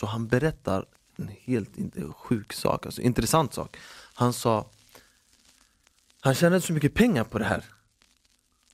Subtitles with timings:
[0.00, 0.84] Så han berättar
[1.16, 1.70] en helt
[2.16, 3.76] sjuk sak, alltså intressant sak.
[4.14, 4.70] Han sa,
[6.20, 7.64] han tjänade så mycket pengar på det här.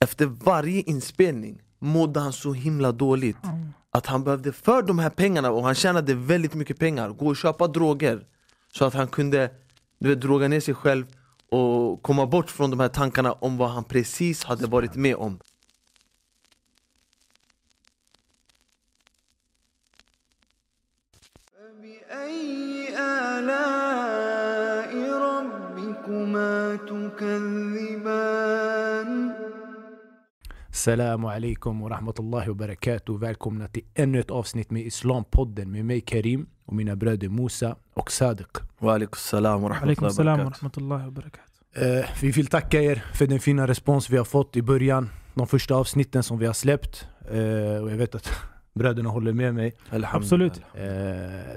[0.01, 3.37] Efter varje inspelning mådde han så himla dåligt
[3.91, 7.37] att han behövde för de här pengarna, och han tjänade väldigt mycket pengar, gå och
[7.37, 8.27] köpa droger
[8.73, 9.51] så att han kunde
[9.99, 11.07] du vet, droga ner sig själv
[11.51, 15.39] och komma bort från de här tankarna om vad han precis hade varit med om.
[28.08, 29.32] تكذبان
[30.70, 33.18] Assalamu alaikum och rahmatullahi wa barakatuh.
[33.20, 38.12] Välkomna till ännu ett avsnitt med Islampodden med mig Karim och mina bröder Musa och
[38.12, 38.48] Sadiq.
[38.80, 40.60] Wa alaikum salam wa Alaikum rahmatullahi salam wa wa barakatuh.
[40.62, 41.44] rahmatullahi wa barakatuh.
[42.00, 45.10] Eh, vi vill tacka er för den fina respons vi har fått i början.
[45.34, 47.08] De första avsnitten som vi har släppt.
[47.32, 48.30] Eh, och jag vet att
[48.74, 49.76] bröderna håller med mig.
[50.14, 50.62] Absolut.
[50.74, 50.84] Eh,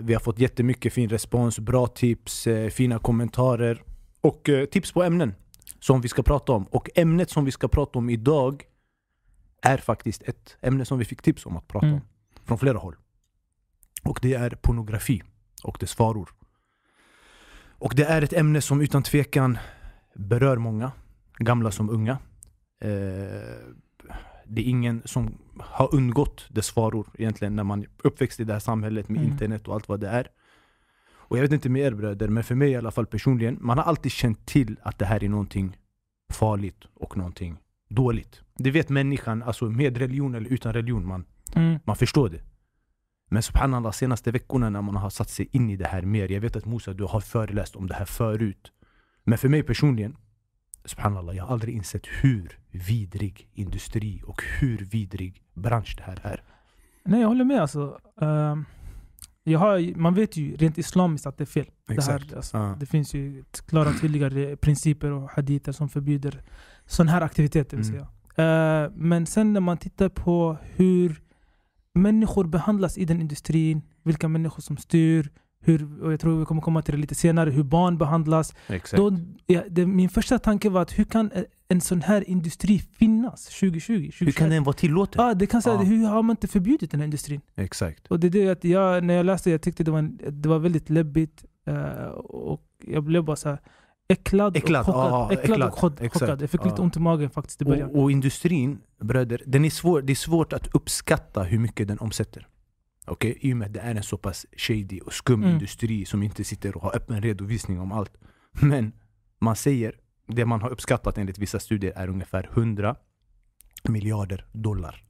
[0.01, 3.83] vi har fått jättemycket fin respons, bra tips, eh, fina kommentarer
[4.26, 5.36] och eh, tips på ämnen
[5.80, 6.64] som vi ska prata om.
[6.64, 8.64] Och ämnet som vi ska prata om idag
[9.62, 11.96] är faktiskt ett ämne som vi fick tips om att prata Mm.
[12.00, 12.02] om
[12.46, 12.96] från flera håll.
[14.04, 15.24] Och det är pornografi
[15.64, 16.30] och dess faror.
[17.80, 19.58] Och det är ett ämne som utan tvekan
[20.16, 20.92] berör många,
[21.40, 22.18] gamla som unga.
[22.82, 22.90] Eh,
[24.48, 28.60] det är ingen som har undgått dess faror egentligen när man uppväxt i det här
[28.60, 29.32] samhället med Mm.
[29.32, 30.28] internet och allt vad det är.
[31.28, 33.78] Och jag vet inte med er bröder, men för mig i alla fall personligen, man
[33.78, 35.78] har alltid känt till att det här är någonting
[36.34, 37.58] farligt och någonting
[37.90, 38.42] dåligt.
[38.58, 41.80] Det vet människan, alltså med religion eller utan religion, man, Mm.
[41.86, 42.42] man förstår det.
[43.30, 46.42] Men subhanallah, senaste veckorna när man har satt sig in i det här mer, jag
[46.42, 48.72] vet att Musa du har föreläst om det här förut.
[49.24, 50.18] Men för mig personligen,
[50.86, 56.42] subhanallah, jag har aldrig insett hur vidrig industri och hur vidrig bransch det här är.
[57.04, 57.62] Nej, jag håller med.
[57.62, 58.00] Alltså.
[58.22, 58.66] Ehm,
[59.48, 61.66] jag har, man vet ju rent islamiskt att det är fel.
[61.88, 62.30] Det, Exakt.
[62.32, 62.76] här, alltså, Ja.
[62.80, 66.42] det finns ju klara tydliga re- principer och haditer som förbjuder
[66.86, 67.78] sådana här aktiviteter.
[67.78, 67.96] Mm.
[68.38, 71.22] Eh, men sen när man tittar på hur
[71.94, 75.30] människor behandlas i den industrin, vilka människor som styr,
[75.60, 78.54] hur, och jag tror vi kommer komma till det lite senare, hur barn behandlas.
[78.98, 81.32] Då, ja, det, min första tanke var att hur kan
[81.68, 83.94] en- sån här industri finnas 2020?
[83.94, 84.28] 2021?
[84.28, 85.26] hur kan den vara tillåten?
[85.26, 85.82] Ja, det kan säga, Ja.
[85.82, 87.42] hur har man inte förbjudit den här industrin?
[87.56, 88.08] Exakt.
[88.08, 90.50] Och det är det att jag, när jag läste jag tyckte det var, en, det
[90.50, 91.46] var väldigt läbbigt.
[91.68, 93.60] eh, och jag blev bara så här
[94.08, 95.12] äcklad, Äcklad, och chockad.
[95.12, 96.06] ja, äcklad, äcklad, och chockad.
[96.06, 96.84] exakt, Jag fick lite ja.
[96.84, 97.90] ont i magen faktiskt i början.
[97.90, 102.00] Och, och industrin, bröder, den är svår, det är svårt att uppskatta hur mycket den
[102.00, 102.48] omsätter.
[103.08, 105.54] Okej, I och med att det är en så pass shady och skum Mm.
[105.54, 108.12] industri som inte sitter och har öppen redovisning om allt.
[108.62, 108.92] Men
[109.40, 109.96] man säger,
[110.28, 112.96] det man har uppskattat enligt vissa studier är ungefär 100
[113.84, 115.04] miljarder dollar.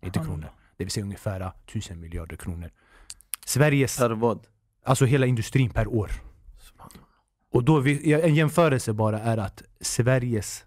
[0.00, 0.48] Inte kronor.
[0.76, 2.70] Det vill säga ungefär 1000 miljarder kronor.
[3.46, 4.46] Sveriges, Per vad?
[4.84, 6.10] alltså hela industrin per år.
[7.52, 10.64] Och då, vi, en jämförelse bara är att Sveriges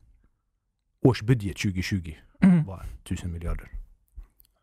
[1.02, 2.64] årsbudget 2020 Mm.
[2.66, 3.72] var 1000 miljarder.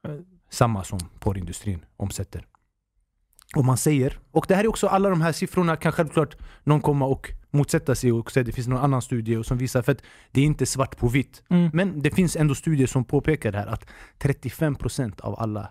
[0.05, 0.11] Eh.
[0.51, 2.47] Samma som porrindustrin omsätter.
[3.55, 6.81] Och man säger, och det här är också alla de här siffrorna kan självklart någon
[6.81, 9.93] komma och motsätta sig och säga att det finns någon annan studie som visar, för
[9.93, 11.43] att det är inte svart på vitt.
[11.49, 11.71] Mm.
[11.73, 13.87] Men det finns ändå studier som påpekar det här att
[14.19, 15.71] 35% av alla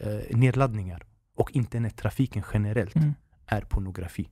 [0.00, 1.02] eh, nedladdningar
[1.36, 3.14] och internettrafiken generellt Mm.
[3.46, 4.28] är pornografi.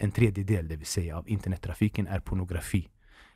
[0.00, 2.88] En tredjedel, det vill säga, av internettrafiken är pornografi.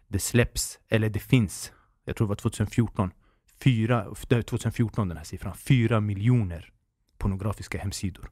[0.08, 1.72] Det släpps, eller det finns,
[2.04, 3.10] jag tror det var 2014,
[3.60, 6.72] fyra, det är 2014 den här siffran, 4 miljoner
[7.18, 8.30] pornografiska hemsidor.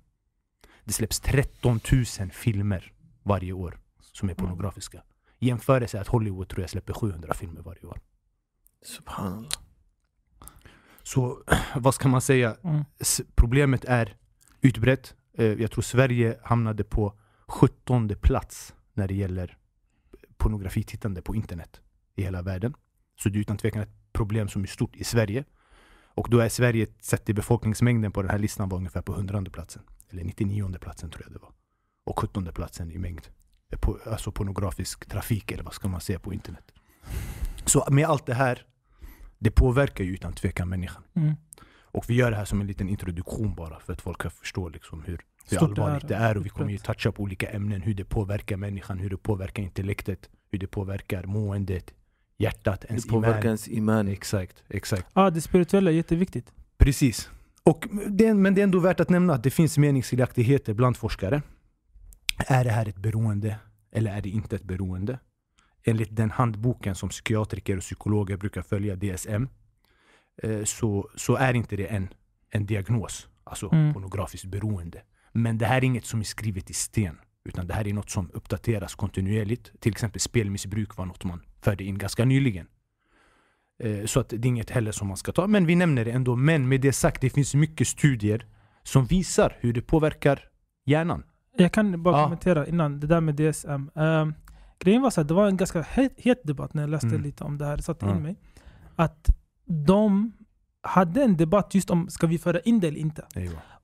[0.84, 2.92] Det släpps 13 000 filmer
[3.22, 3.78] varje år
[4.12, 5.02] som är pornografiska.
[5.38, 8.00] Jämförelse att Hollywood tror jag släpper 700 filmer varje år.
[8.82, 9.50] Subhanallah.
[11.02, 11.42] Så
[11.76, 12.56] vad ska man säga?
[12.62, 12.84] Mm.
[13.34, 14.16] Problemet är
[14.60, 15.14] utbrett.
[15.38, 19.56] Eh, Jag tror Sverige hamnade på 17 plats när det gäller
[20.36, 21.80] pornografitittande på internet
[22.14, 22.74] i hela världen.
[23.18, 25.44] Så det är utan tvekan ett problem som är stort i Sverige.
[26.16, 29.50] Och då är Sverige sett till befolkningsmängden på den här listan var ungefär på 100
[29.52, 29.82] platsen.
[30.10, 31.50] Eller 99 platsen tror jag det var.
[32.06, 33.20] Och 17 platsen i mängd.
[33.72, 36.72] eh, På, alltså pornografisk trafik eller vad ska man säga på internet.
[37.64, 38.66] Så med allt det här,
[39.38, 41.02] det påverkar ju utan tvekan människan.
[41.14, 41.34] Mm.
[41.96, 44.68] Och vi gör det här som en liten introduktion bara för att folk ska förstå
[44.68, 45.20] liksom hur,
[45.50, 46.08] hur Stort det allvarligt är.
[46.08, 46.36] det är.
[46.36, 47.82] Och vi kommer ju toucha på olika ämnen.
[47.82, 51.94] Hur det påverkar människan, hur det påverkar intellektet, hur det påverkar måendet,
[52.38, 53.46] hjärtat, ens Det påverkar iman.
[53.46, 54.08] ens iman.
[54.08, 55.06] Exakt, exakt.
[55.14, 56.52] Ja, det spirituella är jätteviktigt.
[56.78, 57.30] Precis.
[57.62, 61.42] Och det, men det är ändå värt att nämna att det finns meningsskiljaktigheter bland forskare.
[62.46, 63.56] Är det här ett beroende
[63.92, 65.18] eller är det inte ett beroende?
[65.84, 69.48] Enligt den handboken som psykiatriker och psykologer brukar följa, DSM,
[70.42, 72.08] eh, så, så är inte det en,
[72.50, 73.92] en diagnos Alltså Mm.
[73.94, 75.02] pornografiskt beroende.
[75.32, 77.18] Men det här är inget som är skrivet i sten.
[77.44, 79.72] Utan det här är något som uppdateras kontinuerligt.
[79.80, 82.66] Till exempel spelmissbruk var något man förde in ganska nyligen.
[83.82, 85.46] Eh, Så att det är inget heller som man ska ta.
[85.46, 86.36] Men vi nämner det ändå.
[86.36, 88.46] Men med det sagt, det finns mycket studier
[88.82, 90.40] som visar hur det påverkar
[90.86, 91.22] hjärnan.
[91.58, 92.24] Jag kan bara Ja.
[92.24, 93.90] kommentera innan det där med DSM.
[93.94, 94.34] Um,
[94.78, 95.82] grejen var så att det var en ganska
[96.16, 97.22] het, debatt när jag läste Mm.
[97.22, 98.16] lite om det här, satte Ja.
[98.16, 98.36] in mig.
[98.96, 99.26] Att
[99.86, 100.32] de
[100.82, 103.22] hade en debatt just om ska vi föra in det eller inte.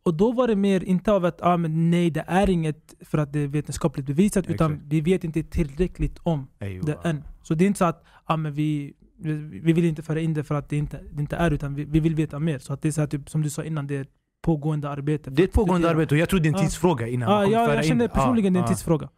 [0.04, 3.19] Och då var det mer inte av att ah, men nej det är inget för
[3.19, 4.87] att det är vetenskapligt bevisat utan Exakt.
[4.93, 7.25] vi vet inte tillräckligt om det än.
[7.43, 10.34] Så det är inte så att ah, men vi, vi vi vill inte föra in
[10.34, 12.58] det för att det inte, det inte är utan vi, vi vill veta mer.
[12.58, 14.10] Så att det är så här, typ, som du sa innan, det är ett
[14.44, 15.31] pågående arbete.
[15.31, 16.62] Det är ett pågående arbete och jag tror det är en Ja.
[16.62, 18.14] tidsfråga innan man Ja, kommer ja, föra jag känner det.
[18.14, 18.75] personligen det är en ja.
[18.75, 19.08] tidsfråga.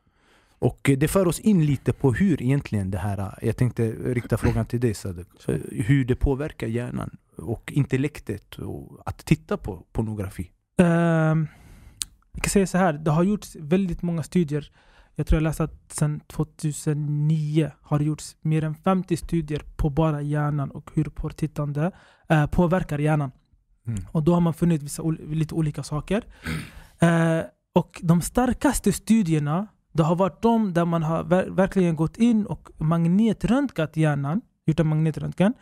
[0.58, 3.90] Och eh, det för oss in lite på hur egentligen det här, eh, jag tänkte
[3.90, 9.56] rikta frågan till dig Sadek, Eh, hur det påverkar hjärnan och intellektet och att titta
[9.56, 10.50] på pornografi.
[10.76, 11.48] Ehm,
[12.32, 14.70] jag kan säga så här, det har gjorts väldigt många studier.
[15.14, 19.90] Jag tror jag läste att sedan 2009 har det gjorts mer än 50 studier på
[19.90, 21.90] bara hjärnan och hur porrtittande
[22.28, 23.30] eh, påverkar hjärnan.
[23.86, 24.00] Mm.
[24.12, 26.24] Och då har man funnit vissa, lite olika saker.
[26.98, 27.40] Eh,
[27.74, 32.46] och de starkaste studierna, det har varit de där man har ver- verkligen gått in
[32.46, 35.54] och magnetröntgat hjärnan, gjort en magnetröntgen,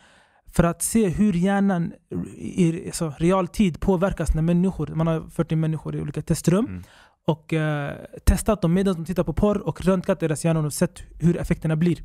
[0.53, 1.93] för att se hur hjärnan
[2.37, 6.83] i alltså, realtid påverkas när människor, man har fört in människor i olika testrum Mm.
[7.27, 11.03] och eh, testat dem medan de tittar på porr och röntgat deras hjärnor och sett
[11.19, 11.99] hur effekterna blir.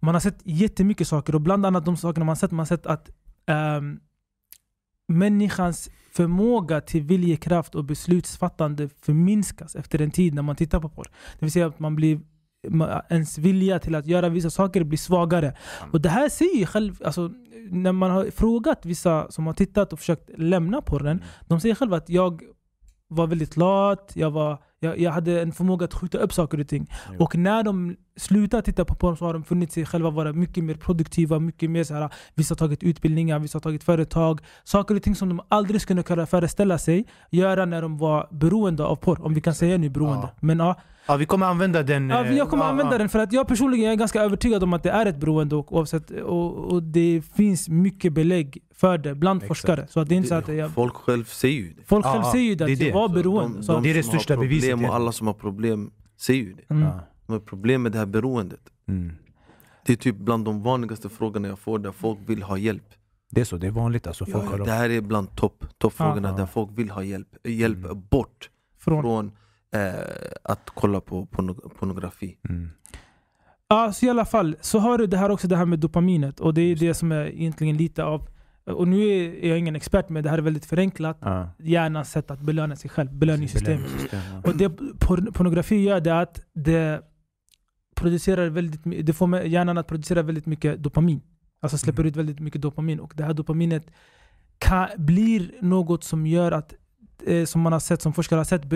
[0.00, 2.86] Man har sett jättemycket saker och bland annat de sakerna man sett, man har sett
[2.86, 3.10] att
[3.46, 4.00] ehm,
[5.08, 11.10] människans förmåga till viljekraft och beslutsfattande förminskas efter en tid när man tittar på porr.
[11.32, 12.20] Det vill säga att man blir
[13.08, 15.56] ens vilja till att göra vissa saker blir svagare.
[15.92, 17.30] Och det här säger ju själv, alltså,
[17.70, 21.96] när man har frågat vissa som har tittat och försökt lämna porren, de säger själva
[21.96, 22.42] att jag
[23.08, 26.68] var väldigt lat, jag, var, jag, jag hade en förmåga att skjuta upp saker och
[26.68, 26.90] ting.
[27.12, 27.24] Jo.
[27.24, 30.64] Och när de slutar titta på porr så har de funnit sig själva vara mycket
[30.64, 34.40] mer produktiva, mycket mer så här, vissa har tagit utbildningar, vissa har tagit företag.
[34.64, 38.84] Saker och ting som de aldrig skulle kunna föreställa sig göra när de var beroende
[38.84, 39.24] av porr.
[39.24, 40.26] Om vi kan säga nu beroende.
[40.26, 40.38] Ja.
[40.40, 40.74] Men ja,
[41.08, 42.10] Ja, vi kommer använda den.
[42.10, 42.98] Ja, eh, jag kommer ja, använda ja.
[42.98, 45.72] den för att jag personligen är ganska övertygad om att det är ett beroende och,
[45.76, 49.48] oavsett, och, och det finns mycket belägg för det bland Exakt.
[49.48, 49.86] forskare.
[49.90, 51.82] Så att det är inte så att jag, Folk själv säger ju det.
[51.86, 52.92] folk Ja, själv ja, säger ju det det, att det.
[52.92, 53.58] var beroende.
[53.58, 54.88] de, så, de Det är det som största har beviset, problem ja.
[54.90, 56.70] och alla som har problem säger ju det.
[56.74, 56.82] mm.
[56.88, 57.00] Ja.
[57.26, 59.12] Men problemet med det här beroendet, Mm.
[59.86, 62.82] det är typ bland de vanligaste frågorna jag får där folk vill ha hjälp.
[63.30, 64.26] Det är så, det är vanligt alltså.
[64.26, 66.38] Folk har det här är bland topp toppfrågorna Ja, ja.
[66.38, 68.02] där folk vill ha hjälp, hjälp Mm.
[68.10, 69.32] bort Från, från
[69.74, 69.92] eh,
[70.42, 72.38] att kolla på porno- pornografi.
[72.48, 72.70] mm.
[73.68, 76.40] ja, så i alla fall, så har du det här också det här med dopaminet.
[76.40, 78.28] Och det är det som är egentligen lite av,
[78.64, 78.98] och nu
[79.42, 81.50] är jag ingen expert men det här är väldigt förenklat, ja.
[81.58, 83.78] hjärnans sätt att belöna sig själv, belöningssystemet.
[83.80, 84.50] Belöningssystem, ja.
[84.50, 84.68] Och det
[84.98, 87.02] por- pornografi gör det att det
[87.94, 91.20] producerar väldigt det får hjärnan att producera väldigt mycket dopamin.
[91.60, 92.08] Alltså släpper Mm.
[92.10, 93.00] ut väldigt mycket dopamin.
[93.00, 93.86] Och det här dopaminet
[94.58, 96.74] kan, blir något som gör att,
[97.46, 98.72] som man har sett, som forskare har sett,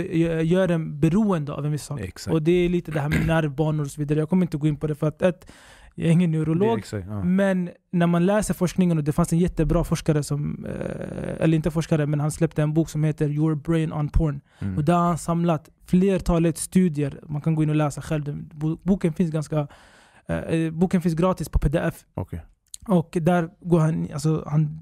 [0.47, 2.01] gör en beroende av en viss sak.
[2.01, 2.35] Exakt.
[2.35, 4.19] Och det är lite det här med nervbanor och så vidare.
[4.19, 5.51] Jag kommer inte gå in på det för att ett,
[5.95, 6.79] jag är ingen neurolog.
[6.79, 7.25] exakt, ja.
[7.25, 11.71] Men när man läser forskningen, och det fanns en jättebra forskare som, eh, eller inte
[11.71, 14.41] forskare, men han släppte en bok som heter Your Brain on Porn.
[14.59, 14.77] Mm.
[14.77, 17.21] Och där har han samlat flertalet studier.
[17.29, 18.43] Man kan gå in och läsa själv.
[18.83, 19.67] Boken finns ganska
[20.27, 22.05] eh, eh, boken finns gratis på pdf.
[22.15, 22.43] Okej.
[22.89, 24.81] Och där går han, alltså, han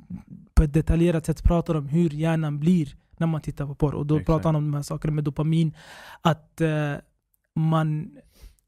[0.55, 3.95] på ett detaljerat sätt pratar om hur hjärnan blir när man tittar på porr.
[3.95, 4.27] Och då Exakt.
[4.27, 5.77] pratar han om de här sakerna med dopamin.
[6.23, 6.95] Att eh,
[7.55, 8.19] man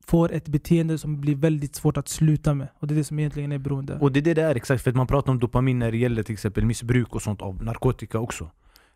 [0.06, 2.68] får ett beteende som blir väldigt svårt att sluta med.
[2.78, 3.98] Och det är det som egentligen är beroende.
[3.98, 5.96] Och det är det det är exakt, för att man pratar om dopamin när det
[5.96, 8.50] gäller till exempel missbruk och sånt av narkotika också.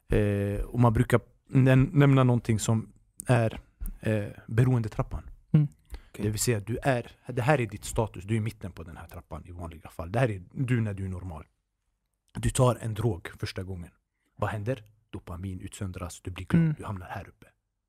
[0.08, 1.20] Eh, och man brukar
[1.50, 2.92] näm- nämna någonting som
[3.26, 3.60] är
[4.00, 5.22] eh, beroendetrappan.
[5.50, 5.68] Mm.
[6.16, 8.82] Det vill säga, du är, det här är ditt status, du är i mitten på
[8.82, 10.12] den här trappan i vanliga fall.
[10.12, 11.44] Det här är du när du är normal.
[12.38, 13.90] Du tar en drog första gången.
[14.36, 14.82] Vad händer?
[15.14, 16.74] Dopamin utsöndras, du blir glad, Mm.
[16.78, 17.46] du hamnar här uppe.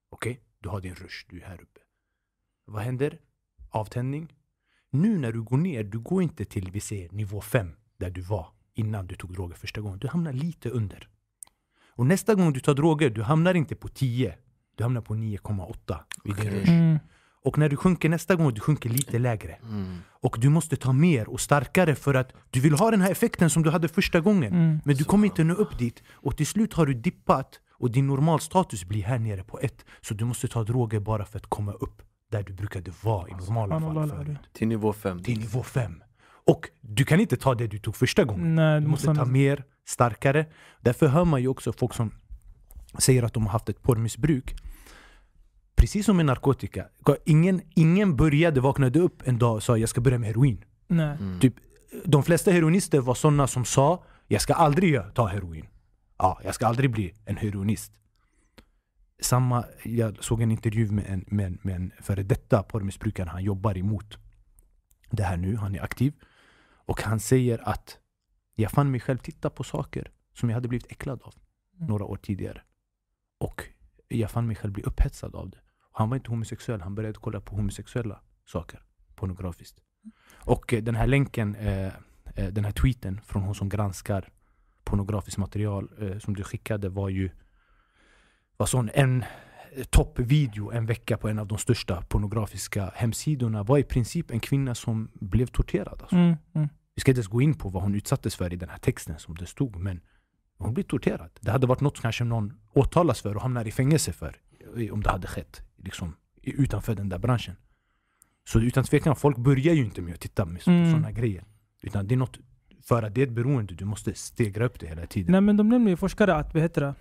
[0.09, 0.41] Okej?
[0.59, 1.79] Du har din rush, du är här uppe.
[2.65, 3.19] Vad händer?
[3.69, 4.33] Avtändning.
[4.89, 8.21] Nu när du går ner, du går inte till vi säger, nivå 5 där du
[8.21, 9.99] var innan du tog droger första gången.
[9.99, 11.09] Du hamnar lite under.
[11.97, 14.37] Och nästa gång du tar droger, du hamnar inte på 10.
[14.75, 16.59] Du hamnar på 9,8 vid din Okej.
[16.59, 16.71] rush.
[16.71, 16.99] Mm.
[17.45, 19.57] Och när du sjunker nästa gång, du sjunker lite lägre.
[19.63, 19.97] Mm.
[20.21, 23.49] Och du måste ta mer och starkare för att du vill ha den här effekten
[23.49, 24.53] som du hade första gången.
[24.53, 24.79] Mm.
[24.85, 26.03] Men du kommer inte nå upp dit.
[26.11, 29.85] Och till slut har du dippat och din normalstatus blir här nere på ett.
[30.01, 33.31] Så du måste ta droger bara för att komma upp där du brukade vara i
[33.31, 34.37] normala fall Subhanallah, förut.
[34.53, 35.23] Till nivå 5.
[35.23, 36.03] Till nivå 5.
[36.47, 38.55] Och du kan inte ta det du tog första gången.
[38.55, 40.45] Nej, Du måste ta mer, starkare.
[40.81, 42.11] Därför hör man ju också folk som
[42.97, 44.55] säger att de har haft ett porrmissbruk.
[45.75, 46.87] Precis som med narkotika.
[47.25, 50.63] Ingen, ingen började, vaknade upp en dag och sa jag ska börja med heroin.
[50.87, 51.17] Nej.
[51.17, 51.39] Mm.
[51.39, 51.53] Typ,
[52.05, 55.65] de flesta heroinister var sådana som sa jag ska aldrig ta heroin.
[56.17, 57.91] Ja, jag ska aldrig bli en heroinist.
[59.21, 63.29] Samma, jag såg en intervju med en, med, en- med en före detta porrmissbrukare.
[63.29, 64.17] Han jobbar emot
[65.11, 65.55] det här nu.
[65.57, 66.13] Han är aktiv.
[66.87, 67.97] Och han säger att
[68.55, 71.33] jag fann mig själv titta på saker som jag hade blivit äcklad av
[71.77, 71.87] Mm.
[71.87, 72.61] några år tidigare.
[73.39, 73.63] Och
[74.07, 75.57] jag fann mig själv bli upphetsad av det.
[75.97, 78.81] Han var inte homosexuell, han började kolla på homosexuella saker
[79.15, 79.81] pornografiskt.
[80.33, 81.87] Och eh, den här länken, eh,
[82.35, 84.29] eh, den här tweeten från hon som granskar
[84.83, 87.29] pornografiskt material som du skickade var ju
[88.57, 89.23] var sån en
[89.89, 94.75] toppvideo en vecka på en av de största pornografiska hemsidorna var i princip en kvinna
[94.75, 96.01] som blev torterad.
[96.01, 96.15] Alltså.
[96.15, 96.69] Mm, mm.
[96.95, 99.19] Vi ska inte ens gå in på vad hon utsattes för i den här texten
[99.19, 100.01] som det stod, men
[100.57, 101.29] hon blev torterad.
[101.41, 104.35] Det hade varit något kanske någon åtalas för och hamnar i fängelse för
[104.91, 107.55] om det hade skett liksom, utanför den där branschen.
[108.47, 110.91] Så utan tvekan, folk börjar ju inte med att titta med Mm.
[110.91, 111.43] sådana grejer.
[111.83, 112.39] Utan det är något,
[112.83, 115.31] för att det är ett beroende, du måste stegra upp det hela tiden.
[115.31, 116.93] Nej men de nämner ju forskare att vad heter det,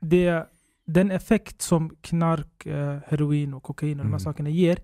[0.00, 0.46] det,
[0.86, 4.20] den effekt som knark, eh, heroin och kokain och de här Mm.
[4.20, 4.78] sakerna ger,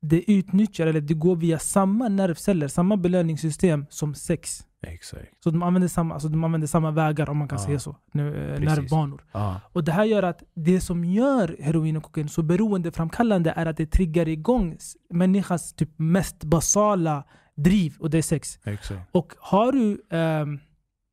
[0.00, 4.66] det utnyttjar, eller det går via samma nervceller, samma belöningssystem som sex.
[4.86, 5.42] Exakt.
[5.44, 7.64] Så de använder samma, alltså de använder samma vägar om man kan Ja.
[7.64, 7.96] säga så.
[8.12, 9.24] Nu, eh, nervbanor.
[9.32, 9.60] Ja.
[9.72, 13.76] Och det här gör att det som gör heroin och kokain så beroendeframkallande är att
[13.76, 14.76] det triggar igång
[15.10, 17.24] människans typ mest basala
[17.56, 18.58] driv och det är sex.
[18.64, 19.00] Exakt.
[19.12, 20.58] Och har du ehm,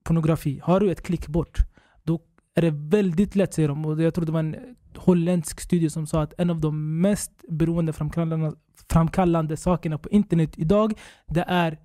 [0.03, 1.57] pornografi, har du ett klick bort,
[2.03, 2.19] då
[2.55, 3.85] är det väldigt lätt, säger de.
[3.85, 4.55] Och jag tror det var en
[4.97, 8.53] holländsk studie som sa att en av de mest beroendeframkallande
[8.89, 10.93] framkallande sakerna på internet idag,
[11.27, 11.77] det är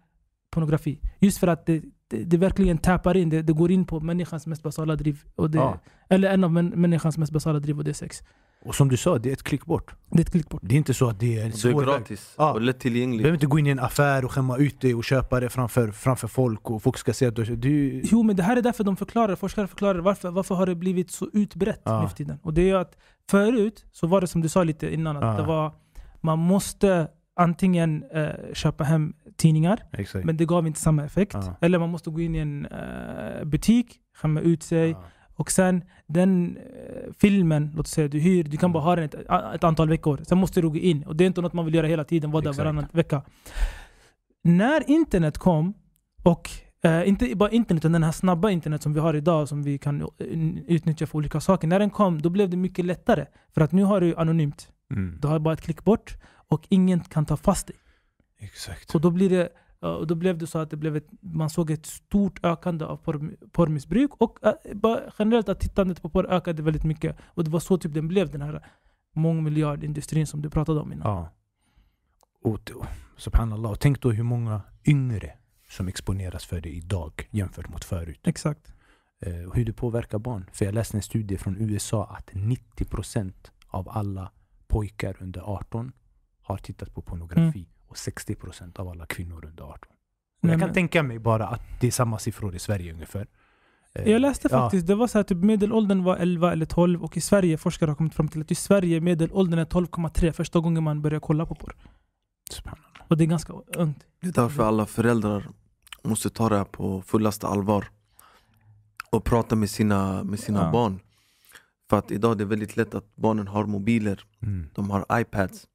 [0.51, 1.01] pornografi.
[1.19, 4.47] Just för att det, det, det verkligen tappar in, det, det går in på människans
[4.47, 5.23] mest basala driv.
[5.37, 5.79] Och det, Ja.
[6.11, 8.23] Eller en av män, människans mest basala driv och det är sex.
[8.65, 9.95] Och som du sa, det är ett klick bort.
[10.11, 10.61] Det är ett klick bort.
[10.65, 12.53] Det är inte så att det är en Det är svår gratis Ja.
[12.53, 13.23] och Du lättillgängligt.
[13.23, 15.91] behöver inte gå in i en affär och skämma ut dig och köpa det framför,
[15.91, 17.57] framför folk och folk ska se att du...
[17.57, 20.75] du Jo men det här är därför de förklarar, forskare förklarar varför, varför har det
[20.75, 22.03] blivit så utbrett Ja.
[22.03, 22.39] nu för tiden.
[22.43, 22.97] Och det är ju att
[23.31, 25.43] förut så var det som du sa lite innan, att Ja.
[25.43, 25.73] det var,
[26.21, 30.25] man måste antingen eh, köpa hem tidningar, Exakt.
[30.25, 31.35] men det gav inte samma effekt.
[31.35, 31.57] Ja.
[31.61, 35.03] Eller man måste gå in i en eh, butik, skämma ut sig, Ja.
[35.35, 39.15] och sen den eh, filmen, låt säga du hyr, du kan bara ha den ett,
[39.55, 40.21] ett antal veckor.
[40.29, 41.03] Sen måste du gå in.
[41.05, 43.23] Och det är inte något man vill göra hela tiden, vara där varannan vecka.
[44.45, 45.75] När internet kom,
[46.23, 46.51] och
[46.85, 49.79] eh, inte bara internet, utan den här snabba internet som vi har idag, som vi
[49.79, 50.07] kan eh,
[50.67, 51.69] utnyttja för olika saker.
[51.69, 53.27] När den kom, då blev det mycket lättare.
[53.55, 54.69] För att nu har du anonymt.
[54.95, 55.19] Mm.
[55.21, 56.17] Du har bara ett klick bort
[56.49, 57.77] och ingen kan ta fast dig.
[58.39, 58.91] Exakt.
[58.91, 59.49] Så då, blir det,
[59.81, 62.97] och då blev det så att det blev ett, man såg ett stort ökande av
[62.97, 67.17] porr, porrmissbruk och äh, generellt att tittandet på porr ökade väldigt mycket.
[67.25, 68.67] Och det var så typ den blev, den här
[69.15, 71.07] mångmiljardindustrin som du pratade om innan.
[71.07, 71.29] Ja.
[72.43, 72.71] Och,
[73.17, 75.33] subhanallah, och tänk då hur många yngre
[75.69, 78.21] som exponeras för det idag jämfört mot förut.
[78.25, 78.73] Exakt.
[79.21, 80.51] Eh, och hur det påverkar barn.
[80.53, 83.33] För jag läste en studie från USA att 90%
[83.67, 84.33] av alla
[84.67, 85.93] pojkar under 18
[86.49, 89.75] har tittat på pornografi och 60% av alla kvinnor under 18.
[89.75, 89.89] Och
[90.41, 93.27] Nej, jag kan men- tänka mig bara att det är samma siffror i Sverige ungefär.
[93.95, 97.05] Eh, Jag läste ja, faktiskt, det var så här, typ medelåldern var 11 eller 12
[97.05, 100.61] och i Sverige, forskare har kommit fram till att i Sverige medelåldern är 12,3 första
[100.61, 101.77] gången man börjar kolla på porr.
[102.51, 103.03] subhanallah.
[103.09, 104.07] Och det är ganska ungt.
[104.21, 105.49] Det är därför alla föräldrar
[106.03, 107.89] måste ta det här på fullaste allvar
[109.11, 110.71] och prata med sina, med sina Ja.
[110.73, 111.01] barn.
[111.91, 114.69] För att idag är det väldigt lätt att barnen har mobiler, Mm.
[114.75, 115.67] de har iPads,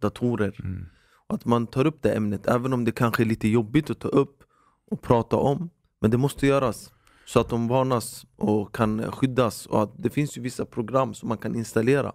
[0.00, 0.60] datorer.
[0.64, 0.86] Mm.
[1.26, 4.08] Att man tar upp det ämnet, även om det kanske är lite jobbigt att ta
[4.08, 4.42] upp
[4.90, 5.70] och prata om.
[6.00, 6.92] Men det måste göras
[7.26, 9.66] så att de varnas och kan skyddas.
[9.66, 12.12] Och att det finns ju vissa program som man kan installera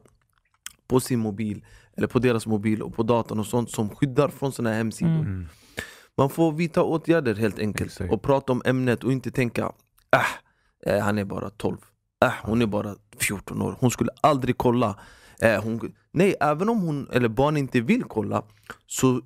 [0.87, 1.65] på sin mobil
[1.97, 5.11] eller på deras mobil och på datorn och sånt som skyddar från sådana här hemsidor.
[5.11, 5.47] Mm.
[6.17, 8.13] Man får vidta åtgärder helt enkelt Exakt.
[8.13, 9.71] och prata om ämnet och inte tänka
[10.11, 11.77] äh, eh, han är bara 12,
[12.25, 14.99] äh, hon är bara 14 år, hon skulle aldrig kolla.
[15.41, 18.43] Eh, hon, nej, även om hon eller barn inte vill kolla
[18.87, 19.21] så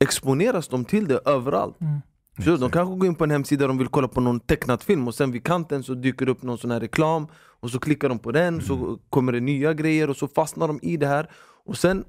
[0.00, 1.80] exponeras de till det överallt.
[1.80, 2.00] Mm.
[2.44, 5.08] Så de kanske går in på en hemsida de vill kolla på någon tecknad film
[5.08, 7.26] och sen vid kanten så dyker det upp någon sån här reklam
[7.60, 10.78] och så klickar de på den så kommer det nya grejer och så fastnar de
[10.82, 11.30] i det här
[11.64, 12.04] och sen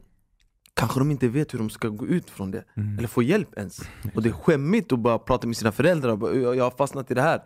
[0.74, 2.98] kanske de inte vet hur de ska gå ut från det Mm.
[2.98, 3.80] eller få hjälp ens.
[4.16, 7.12] Och det är skämmigt att bara prata med sina föräldrar och bara, "Jag- har fastnat
[7.12, 7.42] i det här.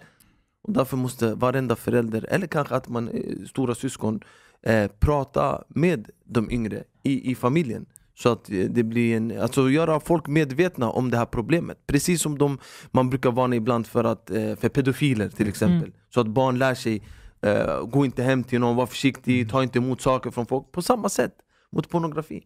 [0.64, 4.22] Och därför måste varenda förälder, eller kanske att man är stora syskon,
[4.66, 7.86] eh, prata med de yngre i, i familjen.
[8.16, 11.88] Så att eh, det blir en, alltså göra folk medvetna om det här problemet.
[11.88, 12.58] Precis som de,
[12.92, 15.92] man brukar varna ibland för, att, eh, för pedofiler till exempel.
[16.14, 17.02] Så att barn lär sig
[17.42, 20.72] Eh, gå inte hem till någon, var försiktig, ta inte emot saker från folk.
[20.72, 21.34] På samma sätt
[21.72, 22.44] mot pornografi.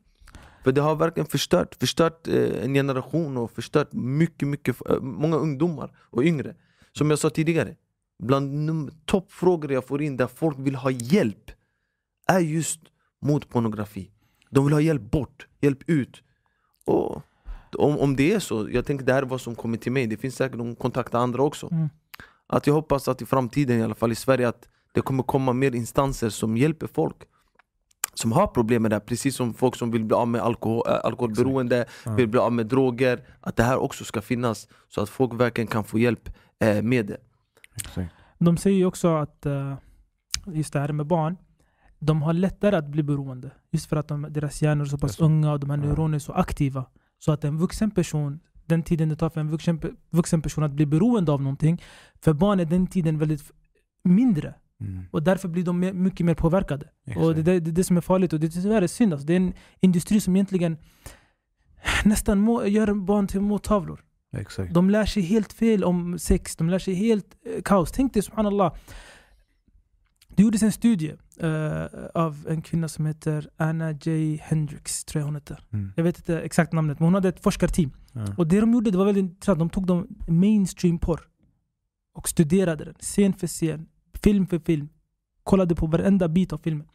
[0.64, 5.38] För det har verkligen förstört, förstört eh, en generation och förstört mycket, mycket, eh, många
[5.38, 6.56] ungdomar och yngre.
[6.94, 7.76] Som jag sa tidigare,
[8.24, 11.52] bland toppfrågor jag får in där folk vill ha hjälp
[12.28, 12.80] är just
[13.22, 14.12] mot pornografi.
[14.50, 16.24] De vill ha hjälp bort, hjälp ut.
[16.86, 17.22] Och
[17.78, 20.08] om, om det är så, jag tänker det här är vad som kommer till mig,
[20.08, 21.72] det finns säkert de kontaktar andra också.
[21.72, 21.90] Mm.
[22.48, 25.54] Att jag hoppas att i framtiden, i alla fall i Sverige, att det kommer komma
[25.54, 27.16] mer instanser som hjälper folk
[28.14, 30.84] som har problem med det här, precis som folk som vill bli av med alkohol,
[30.88, 31.86] äh, alkoholberoende,
[32.18, 35.68] vill bli av med droger, att det här också ska finnas så att folk verkligen
[35.68, 37.18] kan få hjälp eh, med det.
[38.38, 39.76] De säger också att eh,
[40.46, 41.38] just det här med barn,
[42.02, 43.52] de har lättare att bli beroende.
[43.72, 46.20] Just för att de, deras hjärnor är så pass unga och de här neuronerna är
[46.20, 46.86] så aktiva.
[47.20, 50.72] Så att en vuxen person, den tiden det tar för en vuxen, vuxen person att
[50.72, 51.82] bli beroende av någonting,
[52.22, 53.52] för barn är den tiden väldigt
[54.04, 54.54] mindre.
[54.80, 55.06] Mm.
[55.12, 56.86] Och därför blir de mer, mycket mer påverkade.
[57.16, 59.14] Och det, det, det är det som är farligt och det är tyvärr är synd.
[59.14, 59.28] Alltså.
[59.28, 60.78] Det är en industri som egentligen
[62.06, 64.04] nästan må, gör barn till måltavlor.
[64.38, 64.74] Exakt.
[64.74, 67.92] De lär sig helt fel om sex, de lär sig helt eh, kaos.
[67.92, 68.74] Tänk dig subhanallah.
[70.36, 74.38] Det gjordes en studie eh, av en kvinna som heter Anna J.
[74.44, 75.66] Hendricks, tror jag hon heter.
[75.74, 75.94] Mm.
[75.96, 77.92] Jag vet inte exakt namnet, men hon hade ett forskarteam.
[78.12, 78.26] Ja.
[78.38, 79.60] Och det de gjorde det var väldigt intressant.
[79.60, 81.22] De tog de mainstream porr
[82.14, 83.88] och studerade den, scen för scen,
[84.24, 84.90] film för film.
[85.44, 86.88] Kollade på varenda bit av filmen.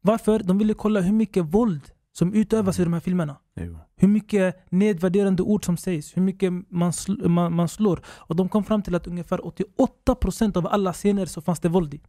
[0.00, 0.38] Varför?
[0.38, 3.36] De ville kolla hur mycket våld som utövas i de här filmerna.
[3.60, 3.78] Jo.
[3.96, 8.02] Hur mycket nedvärderande ord som sägs, hur mycket man, sl- man, man slår.
[8.06, 11.94] Och de kom fram till att ungefär 88% av alla scener så fanns det våld
[11.94, 12.00] i.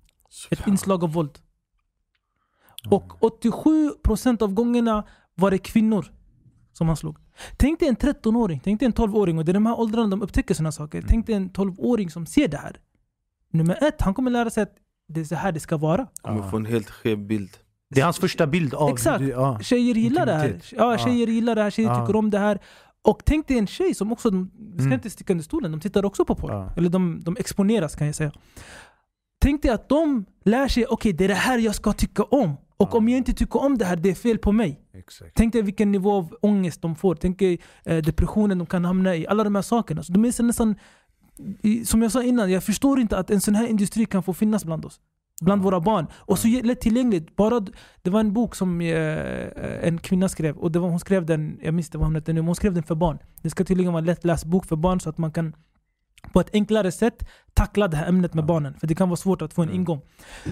[0.52, 1.40] Ett inslag av våld.
[2.90, 5.04] Och 87% av gångerna
[5.36, 6.06] var det kvinnor
[6.74, 7.18] som han slog.
[7.58, 10.22] Tänk dig en 13-åring, tänk dig en 12-åring och det är de här åldrarna de
[10.22, 11.04] upptäcker sådana saker.
[11.08, 12.80] Tänk dig en 12-åring som ser det här.
[13.54, 14.76] Nummer ett, han kommer lära sig att
[15.08, 16.08] det är så här det ska vara.
[16.22, 17.50] Kommer få en helt skev bild.
[17.90, 18.90] Det är hans första bild av...
[18.90, 19.24] Exakt.
[19.24, 19.60] Ja.
[19.60, 20.62] Tjejer gillar det här.
[20.72, 22.60] Ja, tjejer gillar det här, tjejer tycker om det här.
[23.02, 24.94] Och tänk dig en tjej som också, de ska Mm.
[24.94, 26.52] inte sticka under stolen, de tittar också på porr.
[26.52, 26.70] Ja.
[26.78, 28.32] Eller de, de exponeras kan jag säga.
[29.42, 32.58] Tänk dig att de lär sig, okej det är det här jag ska tycka om.
[32.84, 34.82] Och om jag inte tycker om det här, det är fel på mig.
[34.94, 35.32] Exakt.
[35.36, 37.16] Tänk dig vilken nivå av ångest de får.
[37.16, 39.28] Tänk dig eh, depressionen de kan hamna i.
[39.28, 40.04] Alla de här sakerna.
[40.04, 40.76] Så de är nästan,
[41.86, 44.66] som jag sa innan, jag förstår inte att en sån här industri kan få finnas
[44.66, 45.00] bland oss.
[45.42, 46.08] Bland våra barn.
[46.14, 47.36] Och så lättillgängligt.
[47.36, 47.60] Bara,
[48.02, 50.58] det var en bok som eh, en kvinna skrev.
[50.58, 52.56] Och det var, hon skrev den, jag minns inte vad hon hette nu, men hon
[52.56, 53.20] skrev den för barn.
[53.42, 55.54] Det ska tydligen vara en lättläst bok för barn så att man kan
[56.34, 58.74] på ett enklare sätt tackla det här ämnet med barnen.
[58.80, 59.82] För det kan vara svårt att få en Mm.
[59.82, 60.02] ingång.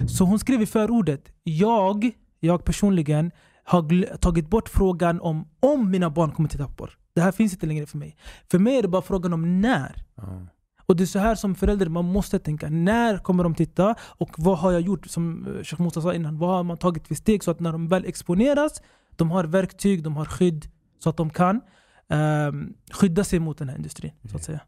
[0.08, 3.30] Så hon skrev i förordet, jag, jag personligen
[3.64, 6.98] har tagit bort frågan om om mina barn kommer titta på porr.
[7.14, 8.16] Det här finns inte längre för mig.
[8.50, 10.04] För mig är det bara frågan om när.
[10.16, 10.46] Ja.
[10.86, 12.68] Och det är så här som förälder man måste tänka.
[12.70, 13.94] När kommer de titta?
[14.00, 15.06] Och vad har jag gjort?
[15.06, 16.38] Som eh, Sheikh Musa sa innan.
[16.38, 18.82] Vad har man tagit för steg så att när de väl exponeras,
[19.16, 20.66] de har verktyg, de har skydd
[20.98, 21.60] så att de kan
[22.08, 24.12] ehm, skydda sig mot den här industrin.
[24.30, 24.60] Så att säga.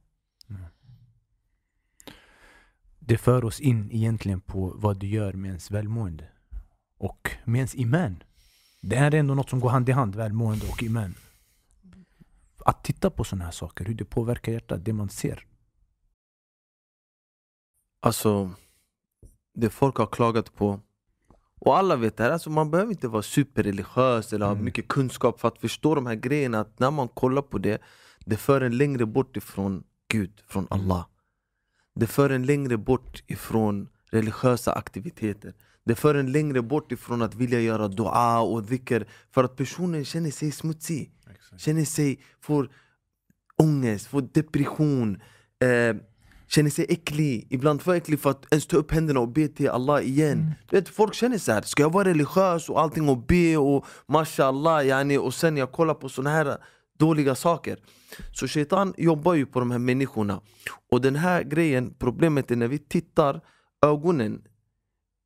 [3.10, 6.28] Det för oss in egentligen på vad det gör med ens välmående.
[6.98, 8.22] Och med ens iman.
[8.80, 11.14] Det är ändå något som går hand i hand, välmående och iman.
[12.64, 15.46] Att titta på sådana här saker, hur det påverkar hjärtat, det man ser.
[18.00, 18.50] Alltså,
[19.54, 20.80] det folk har klagat på
[21.60, 24.64] och alla vet det här, alltså man behöver inte vara superreligiös eller ha Mm.
[24.64, 27.82] mycket kunskap för att förstå de här grejerna att när man kollar på det,
[28.26, 30.80] det för en längre bort ifrån Gud, från Mm.
[30.80, 31.06] Allah
[32.00, 35.52] Det för en längre bort ifrån religiösa aktiviteter
[35.84, 40.04] Det för en längre bort ifrån att vilja göra dua och dhikr För att personen
[40.04, 41.10] känner sig smutsig
[41.56, 42.68] Känner sig, får
[43.56, 45.20] ångest, får depression
[45.62, 45.96] eh,
[46.48, 49.68] Känner sig äcklig, ibland för äcklig för att ens ta upp händerna och be till
[49.70, 50.52] Allah igen Mm.
[50.70, 51.62] du vet, Folk känner så här.
[51.62, 55.94] ska jag vara religiös och allting och be och mashallah yani, och sen jag kollar
[55.94, 56.56] på såna här
[57.00, 57.78] dåliga saker.
[58.32, 60.40] Så shaitan jobbar ju på de här människorna.
[60.90, 63.40] Och den här grejen, problemet är när vi tittar,
[63.86, 64.42] ögonen.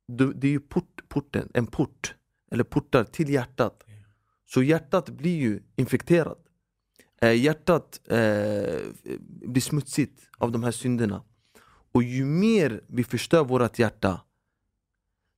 [0.07, 2.15] Det är ju port, porten, en port,
[2.51, 3.83] eller portar till hjärtat.
[4.45, 6.39] Så hjärtat blir ju infekterat.
[7.21, 8.79] Eh, hjärtat eh,
[9.27, 11.23] blir smutsigt av de här synderna.
[11.91, 14.21] Och ju mer vi förstör vårt hjärta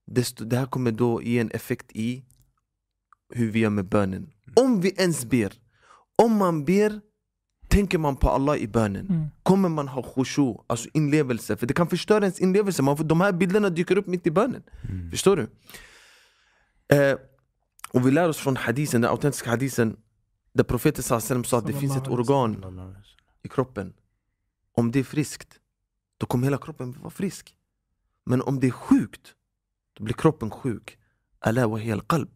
[0.08, 2.24] desto, Det här kommer då ge en effekt i
[3.30, 4.32] hur vi gör med bönen.
[4.56, 5.54] Om vi ens ber.
[6.24, 7.02] Om man ber,
[7.68, 9.26] tänker man på Allah i bönen Mm.
[9.44, 11.58] kommer man ha khushu, alltså inlevelse.
[11.58, 12.82] För det kan förstöra ens inlevelse.
[12.82, 14.64] Man får, de här bilderna dyker upp mitt i bönen.
[14.90, 15.12] Mm.
[15.12, 15.48] Förstår du?
[16.96, 17.18] Eh,
[17.90, 19.98] och vi lär oss från hadisen, den autentiska hadisen
[20.54, 21.18] där profeten sa
[21.58, 22.66] att det finns ett organ
[23.44, 23.94] i kroppen.
[24.74, 25.60] Om det är friskt,
[26.18, 27.56] då kommer hela kroppen vara frisk.
[28.26, 29.34] Men om det är sjukt,
[29.98, 30.98] då blir kroppen sjuk.
[31.46, 32.30] Var hel qalb.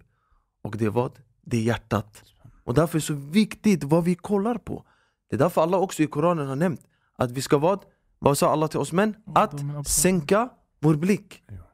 [0.62, 1.20] Och det är vad?
[1.42, 2.24] Det är hjärtat.
[2.64, 4.86] Och därför är det så viktigt vad vi kollar på.
[5.30, 6.82] Det är därför Allah också i Koranen har nämnt
[7.18, 7.86] att vi ska vad?
[8.20, 9.16] Vad sa Allah till oss män?
[9.36, 11.44] Att sänka vår blick.
[11.48, 11.72] Ja.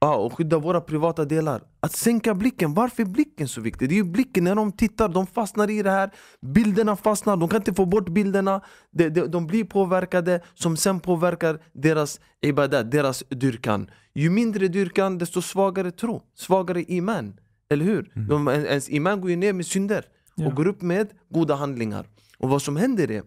[0.00, 1.62] Ja, och skydda våra privata delar.
[1.80, 3.88] Att sänka blicken, varför är blicken så viktig?
[3.88, 7.48] Det är ju blicken, när de tittar, de fastnar i det här Bilderna fastnar, de
[7.48, 12.90] kan inte få bort bilderna De, de, de blir påverkade, som sen påverkar deras ibadat,
[12.90, 17.36] deras dyrkan Ju mindre dyrkan, desto svagare tro, svagare iman
[17.70, 18.12] Eller hur?
[18.28, 20.04] De, ens iman går ju ner med synder
[20.34, 20.46] Ja.
[20.46, 22.06] och går upp med goda handlingar
[22.38, 23.22] Och vad som händer är,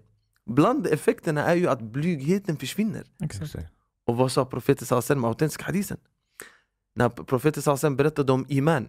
[0.45, 3.55] bland effekterna är ju att blygheten försvinner Exakt.
[4.05, 5.97] Och vad sa profeten sallallahu autentiska hadisen?
[6.95, 8.87] När profeten sallallahu berättade om iman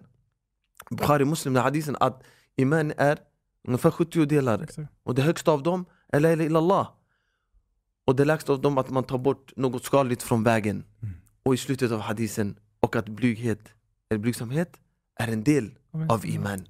[0.91, 2.23] Bukhari Muslim, den hadisen att
[2.57, 3.19] iman är
[3.69, 4.93] ungefär 70 delar Exakt.
[5.03, 6.89] Och det högsta av dem är la ilaha illallah
[8.07, 11.15] Och det lägsta av dem att man tar bort något skadligt från vägen Mm.
[11.45, 13.75] Och i slutet av hadisen och att blyghet,
[14.11, 14.81] eller blygsamhet
[15.19, 15.71] är en del
[16.09, 16.67] av iman.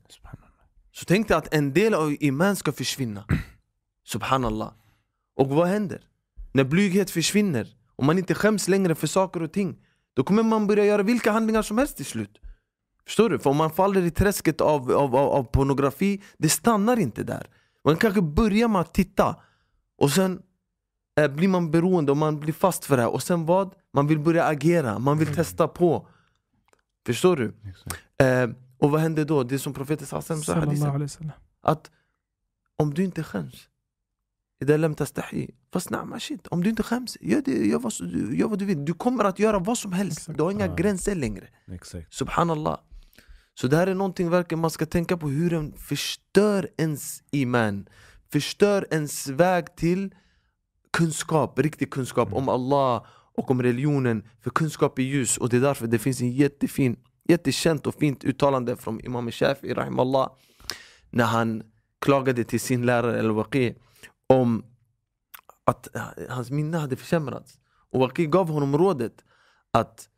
[0.92, 3.24] Så tänk dig att en del av iman ska försvinna.
[4.04, 4.72] Subhanallah.
[5.36, 6.00] Och vad händer?
[6.52, 9.78] När blyghet försvinner och man inte skäms längre för saker och ting
[10.14, 12.40] Då kommer man börja göra vilka handlingar som helst till slut.
[13.04, 13.38] Förstår du?
[13.38, 17.46] För om man faller i träsket av, av, av, av pornografi Det stannar inte där.
[17.84, 19.36] Man kanske börjar med att titta
[19.98, 20.42] Och sen
[21.20, 23.10] eh, blir man beroende och man blir fast för det här.
[23.10, 23.74] Och sen vad?
[23.92, 26.08] Man vill börja agera, man vill testa på
[27.05, 27.53] Förstår du?
[27.69, 27.97] Exakt.
[28.21, 29.43] Eh, och vad händer då?
[29.43, 31.31] Det som profeten sa i Sallallahu hadisen alaihi wasallam.
[31.61, 31.91] att
[32.77, 33.67] om du inte skäms
[34.63, 38.37] إذا لم تستحي فاصنع ما شئت Om du inte skäms, gör, det, gör, vad, du-
[38.37, 40.37] gör vad du vill Du kommer att göra vad som helst Exakt.
[40.37, 40.75] Du har inga Ja.
[40.75, 42.13] gränser längre Exakt.
[42.13, 42.77] Subhanallah
[43.53, 47.87] Så det här är någonting verkligen man ska tänka på hur den förstör ens iman
[48.31, 50.15] Förstör ens väg till
[50.91, 55.38] kunskap, riktig kunskap om Allah och om religionen För kunskap är ljus.
[55.38, 56.96] Och det är därför det finns en jättefin,
[57.28, 60.30] jättekänt och fint uttalande från Imam Shafi rahimallah
[61.10, 61.62] När han
[62.00, 63.74] klagade till sin lärare Al-Waqi
[64.26, 64.64] om
[65.64, 67.58] att eh, hans minne hade försämrats.
[67.90, 69.24] Och Waqi gav honom rådet
[69.70, 70.08] att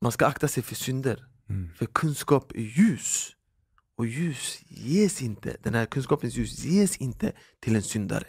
[0.00, 1.24] man ska akta sig för synder.
[1.48, 1.70] Mm.
[1.74, 3.30] för kunskap är ljus.
[3.96, 8.26] Och ljus ges inte, den här kunskapens ljus ges inte till en syndare.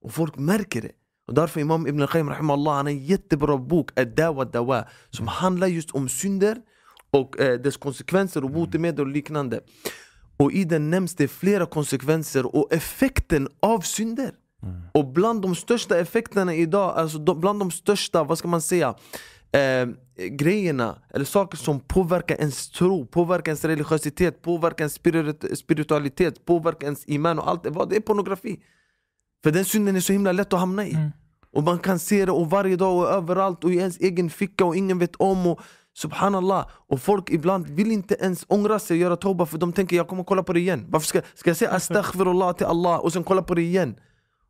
[0.00, 0.92] Och folk märker det
[1.26, 5.66] Och därför Imam Ibn al-Qayyim rahimallah, han har en jättebra bok Ad-Dawa Dawa Som handlar
[5.66, 6.56] just om synder
[7.10, 9.60] och eh, dess konsekvenser och botemedel och liknande
[10.36, 14.32] Och i den nämns det flera konsekvenser och effekten av synder
[14.92, 18.94] och bland de största effekterna idag, alltså de, bland de största, vad ska man säga,
[19.52, 19.88] eh,
[20.30, 26.86] grejerna eller saker som påverkar ens tro, påverkar ens religiositet, påverkar ens spirit, spiritualitet, påverkar
[26.86, 28.60] ens iman och allt vad det är pornografi.
[29.42, 30.94] För den synden är så himla lätt att hamna i.
[30.94, 31.10] Mm.
[31.52, 34.64] Och man kan se det och varje dag och överallt och i ens egen ficka
[34.64, 35.46] och ingen vet om.
[35.46, 35.60] Och
[35.94, 39.96] Subhanallah, och folk ibland vill inte ens ångra sig och göra tauba för de tänker
[39.96, 40.86] jag kommer kolla på det igen.
[40.88, 43.94] Varför ska, ska jag säga astaghfirullah till Allah och sen kolla på det igen?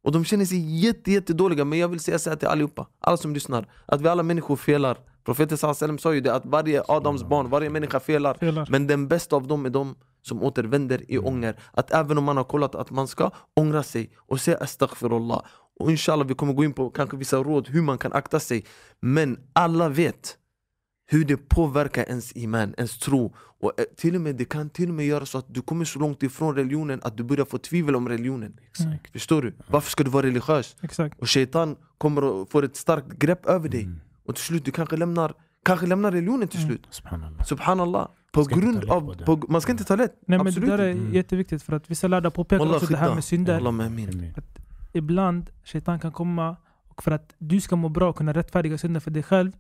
[0.05, 2.87] Och de känner sig jätte, jätte dåliga men jag vill säga så här till allihopa,
[3.00, 4.98] alla som lyssnar, att vi alla människor felar.
[5.24, 5.59] Profeten
[5.98, 8.35] sa ju det att varje Adams barn, varje människa felar.
[8.35, 8.66] Felar.
[8.70, 11.56] Men den bästa av dem är de som återvänder i ånger.
[11.72, 15.42] Att även om man har kollat att man ska ångra sig och säga astaghfirullah.
[15.80, 18.64] Och inshallah vi kommer gå in på kanske vissa råd hur man kan akta sig.
[19.00, 20.38] Men alla vet
[21.06, 23.35] hur det påverkar ens iman, ens tro.
[23.61, 25.85] Och eh, till och med, det kan till och med göra så att du kommer
[25.85, 28.56] så långt ifrån religionen att du börjar få tvivel om religionen.
[28.80, 28.98] Mm.
[29.12, 29.54] Förstår du?
[29.66, 30.76] Varför ska du vara religiös?
[30.82, 31.20] Exakt.
[31.20, 33.88] Och shaitan kommer och får ett starkt grepp över dig.
[34.26, 36.87] Och till slut du kanske lämnar, kanske lämnar religionen till slut.
[36.90, 37.44] Subhanallah.
[37.44, 38.08] Subhanallah.
[38.32, 40.14] På grund av, på man ska inte ta lätt.
[40.26, 40.90] Nej men Absolut det där är.
[40.92, 41.14] Mm.
[41.14, 43.70] jätteviktigt för att vissa lärda påpekar Wallah också det här med synder.
[43.72, 44.34] Med min.
[44.92, 46.56] Ibland shaitan kan komma
[46.88, 49.52] och för att du ska må bra och kunna rättfärdiga synder för dig själv.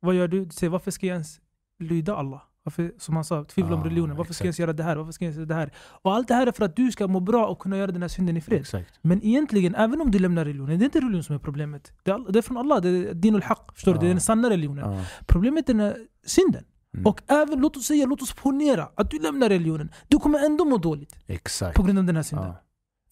[0.00, 0.44] Vad gör du?
[0.44, 1.40] Du säger varför ska jag ens
[1.78, 2.42] lyda Allah?
[2.64, 4.16] Varför, som han sa, tvivla om Ah, religionen.
[4.16, 4.60] Varför ska jag ens exakt.
[4.68, 4.96] göra det här?
[4.96, 5.72] Varför ska jag ens göra det här?
[5.78, 8.02] Och allt det här är för att du ska må bra och kunna göra den
[8.02, 8.60] här synden i fred.
[8.60, 8.98] Exakt.
[9.02, 11.92] Men egentligen, även om du lämnar religionen, det är inte religionen som är problemet.
[12.02, 13.98] Det är, det är från Allah, det är din al haq Förstår du?
[13.98, 14.12] Det är Ja.
[14.14, 14.92] den sanna religionen.
[14.94, 15.04] Ja.
[15.26, 15.94] Problemet är den
[16.26, 16.64] synden.
[16.94, 17.06] Mm.
[17.06, 19.90] Och även, låt oss säga, låt oss ponera att du lämnar religionen.
[20.08, 21.76] Du kommer ändå må dåligt Exakt.
[21.76, 22.46] på grund av den här synden.
[22.48, 22.62] Ja.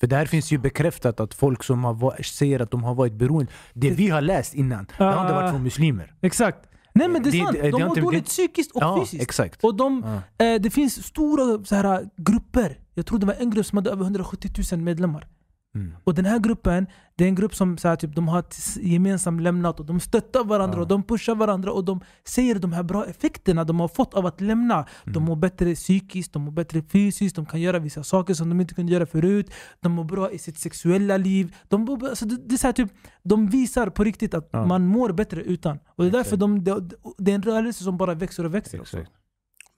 [0.01, 3.53] För där finns ju bekräftat att folk som har säger att de har varit beroende,
[3.75, 5.41] det vi har läst innan, det har inte Ah.
[5.41, 6.15] varit från muslimer.
[6.21, 6.67] Exakt.
[6.95, 9.23] Nej men det är sant, de mår dåligt psykiskt och Ja, fysiskt.
[9.23, 9.65] exakt.
[9.65, 10.05] Och de,
[10.39, 10.45] Ja.
[10.47, 13.91] eh, det finns stora så här, grupper, jag tror det var en grupp som hade
[13.91, 15.27] över 170 000 medlemmar.
[15.75, 15.95] Mm.
[16.05, 18.45] Och den här gruppen, det är en grupp som så här, typ, de har
[18.81, 20.83] gemensamt lämnat och de stöttar varandra Ja.
[20.83, 24.27] och de pushar varandra och de säger de här bra effekterna de har fått av
[24.27, 24.87] att lämna.
[25.05, 25.23] De Mm.
[25.25, 28.75] mår bättre psykiskt, de mår bättre fysiskt, de kan göra vissa saker som de inte
[28.75, 29.51] kunde göra förut.
[29.81, 31.57] De mår bra i sitt sexuella liv.
[31.69, 34.67] De, mår, alltså, det, det är så här, typ, de visar på riktigt att Ja.
[34.67, 35.79] man mår bättre utan.
[35.97, 38.81] Och det är därför de, det, det är en rörelse som bara växer och växer.
[38.81, 38.97] också.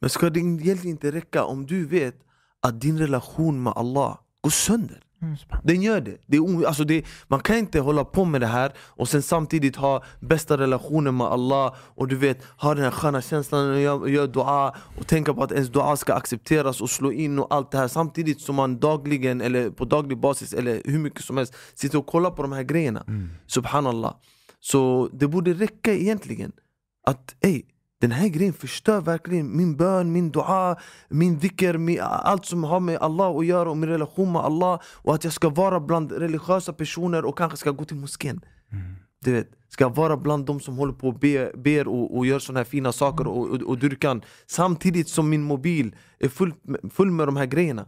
[0.01, 2.15] Men ska det egentligen inte räcka om du vet
[2.61, 5.03] att din relation med Allah går sönder?
[5.23, 5.37] Mm.
[5.65, 6.17] Den gör det.
[6.27, 9.77] det, är alltså det man kan inte hålla på med det här och sen samtidigt
[9.77, 14.09] ha bästa relationen med Allah och du vet, ha den här sköna känslan och göra
[14.09, 17.71] gör dua och tänka på att ens dua ska accepteras och slå in och allt
[17.71, 21.55] det här samtidigt som man dagligen eller på daglig basis eller hur mycket som helst
[21.75, 23.05] sitter och kollar på de här grejerna.
[23.09, 23.31] Mm.
[23.47, 24.15] Subhanallah.
[24.61, 26.53] Så det borde räcka egentligen
[27.07, 27.63] att ey,
[28.03, 30.77] den här grejen förstör verkligen min bön, min dua,
[31.09, 34.81] min dhikr, min, allt som har med Allah att göra och min relation med Allah
[34.85, 38.41] och att jag ska vara bland religiösa personer och kanske ska gå till moskén.
[39.25, 42.39] Du vet, ska vara bland de som håller på och ber, ber och, och gör
[42.39, 46.55] såna här fina saker och, och, och dyrkan samtidigt som min mobil är full,
[46.91, 47.87] full med de här grejerna.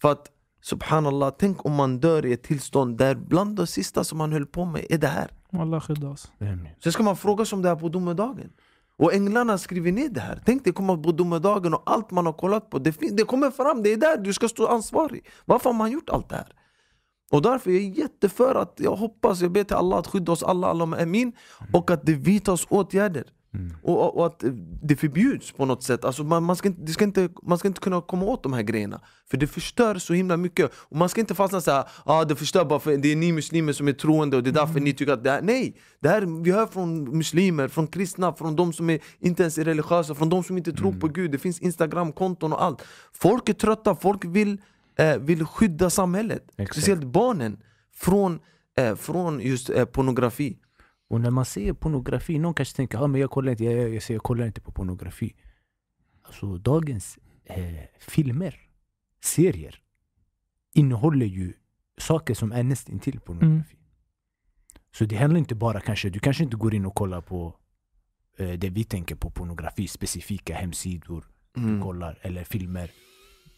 [0.00, 0.26] För att
[0.62, 4.46] subhanallah, tänk om man dör i ett tillstånd där bland det sista som man höll
[4.46, 5.30] på med är det här.
[5.52, 6.32] Allah skydda oss.
[6.40, 6.68] Mm.
[6.82, 8.50] Sen ska man fråga sig om det här på domedagen.
[8.98, 10.42] Och änglarna skriver ner det här.
[10.46, 13.82] Tänk dig komma på domedagen och allt man har kollat på, det, det kommer fram,
[13.82, 15.26] det är där du ska stå ansvarig.
[15.44, 16.52] Varför har man gjort allt det här?
[17.30, 20.42] Och därför är jag jätteför att jag hoppas, jag ber till Allah att skydda oss
[20.42, 21.32] alla, alla amin.
[21.72, 23.24] Och att det vidtas åtgärder.
[23.82, 24.44] Och, och, och att
[24.82, 26.04] det förbjuds på något sätt.
[26.04, 28.62] Alltså man, man, ska inte, ska inte, man ska inte kunna komma åt de här
[28.62, 29.00] grejerna.
[29.30, 30.72] För det förstör så himla mycket.
[30.74, 33.72] Och man ska inte fastna såhär, ah, det förstör bara för det är ni muslimer
[33.72, 35.42] som är troende och det är därför ni tycker att det här...
[35.42, 35.76] Nej!
[36.00, 39.64] Det här, vi hör från muslimer, från kristna, från de som är, inte ens är
[39.64, 41.30] religiösa, från de som inte tror på Gud.
[41.30, 42.82] Det finns instagramkonton och allt.
[43.12, 44.60] Folk är trötta, folk vill,
[44.98, 46.42] eh, vill skydda samhället.
[46.56, 46.72] Exakt.
[46.72, 47.58] Speciellt barnen
[47.96, 48.38] från,
[48.78, 50.58] eh, från just eh, pornografi.
[51.08, 54.02] Och när man ser pornografi, någon kanske tänker ah, men jag, kollar inte, jag, jag,
[54.02, 55.34] säger, jag kollar inte på pornografi.
[56.22, 58.60] Alltså dagens eh, filmer,
[59.20, 59.80] serier
[60.74, 61.52] innehåller ju
[61.98, 63.76] saker som är nästintill pornografi.
[64.92, 67.54] Så det handlar inte bara kanske, du kanske inte går in och kollar på
[68.38, 71.82] eh, det vi tänker på pornografi, specifika hemsidor du Mm.
[71.82, 72.90] kollar eller filmer.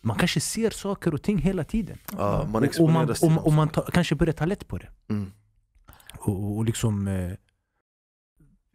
[0.00, 1.98] Man kanske ser saker och ting hela tiden.
[2.16, 4.88] Ja, man och, och man, och, och man tar, kanske börjar ta lätt på det.
[5.08, 5.32] Mm.
[6.18, 7.32] Och, och, liksom eh,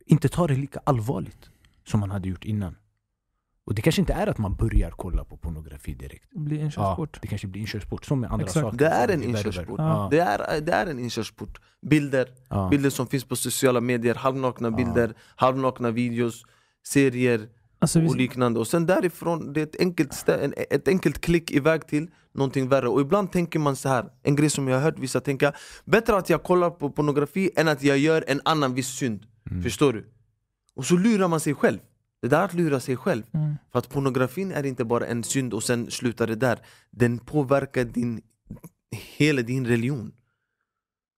[0.06, 1.50] inte ta det lika allvarligt
[1.88, 2.76] som man hade gjort innan.
[3.66, 6.26] Och det kanske inte är att man börjar kolla på pornografi direkt.
[6.32, 7.20] Det blir Ja, inkörsport.
[7.22, 8.64] det kanske blir inkörsport som med andra Exakt.
[8.66, 8.78] saker.
[8.78, 9.80] Det är en inkörsport.
[9.80, 10.08] Ja.
[10.12, 11.62] Det är, det är en inkörsport.
[11.82, 12.70] Bilder, Ja.
[12.70, 14.76] bilder som finns på sociala medier, halvnakna Ja.
[14.76, 16.46] bilder, halvnakna videos,
[16.88, 17.50] serier
[17.84, 18.60] Alltså, och liknande.
[18.60, 20.30] Och sen därifrån, det är ett enkelt,
[20.70, 22.88] ett enkelt klick iväg till någonting värre.
[22.88, 25.54] Och ibland tänker man så här, en grej som jag har hört vissa tänka,
[25.86, 29.26] bättre att jag kollar på pornografi än att jag gör en annan viss synd.
[29.52, 29.64] Mm.
[29.64, 30.06] Förstår du?
[30.76, 31.80] Och så lurar man sig själv.
[32.22, 33.24] Det där att lura sig själv.
[33.34, 33.56] mm.
[33.72, 36.60] För att pornografin är inte bara en synd och sen slutar det där.
[36.92, 38.22] Den påverkar din,
[39.18, 40.12] hela din religion.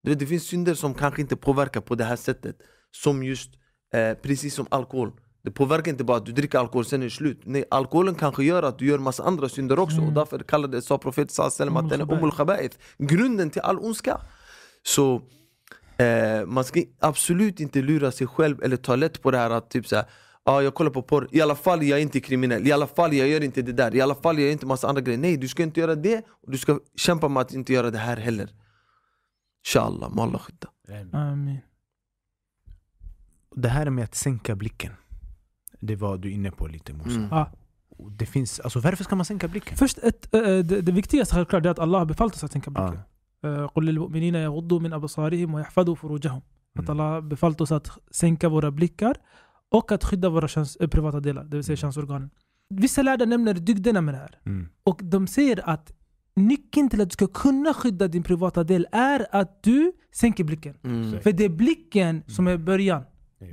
[0.03, 2.57] Du vet, det finns synder som kanske inte påverkar på det här sättet.
[2.91, 3.49] Som just,
[3.93, 5.11] eh, precis som alkohol.
[5.45, 7.41] Det påverkar inte bara att du dricker alkohol sen är det slut.
[7.43, 10.01] Nej, alkoholen kanske gör att du gör massa andra synder också.
[10.01, 12.73] Och därför kallade, sa profeten wasallam att den är umul khaba'ith.
[12.97, 14.17] Grunden till all ondska.
[14.83, 15.21] Så
[15.97, 19.69] eh, man ska absolut inte lura sig själv eller ta lätt på det här att
[19.69, 20.05] typ såhär
[20.47, 23.13] Ja, jag kollar på porr, i alla fall jag är inte kriminell, i alla fall
[23.13, 25.37] jag gör inte det där, i alla fall jag gör inte massa andra grejer Nej,
[25.37, 28.17] du ska inte göra det och du ska kämpa med att inte göra det här
[28.17, 28.49] heller
[29.65, 30.67] Inshallah, må Allah skydda
[31.13, 31.59] Amin.
[33.55, 34.91] Det här med att sänka blicken.
[35.84, 37.10] Det var du inne på lite Musa.
[37.10, 37.28] Mm.
[37.30, 37.50] Ja.
[37.88, 39.76] Och Det finns, alltså, varför ska man sänka blicken?
[39.76, 42.70] Först, ett, äh, det, det viktigaste självklart är att Allah har befallt oss att tänka
[42.74, 42.80] Ja.
[42.88, 43.02] blicken.
[43.44, 46.42] Eh, قل للمؤمنين يغضوا من أبصارهم ويحفظوا فروجهم.
[46.78, 46.90] Att Mm.
[46.90, 49.16] Allah har befallt oss att sänka våra blickar
[49.70, 51.80] och att skydda våra köns, eh, privata delar, det vill säga Mm.
[51.80, 52.30] könsorganen.
[52.70, 54.38] Vissa lärda nämner dygderna med det här.
[54.46, 54.68] Mm.
[54.84, 55.92] Och de säger att
[56.36, 60.74] nyckeln till att du ska kunna skydda din privata del är att du sänker blicken.
[60.84, 61.20] mm.
[61.20, 63.02] För det är blicken som är början.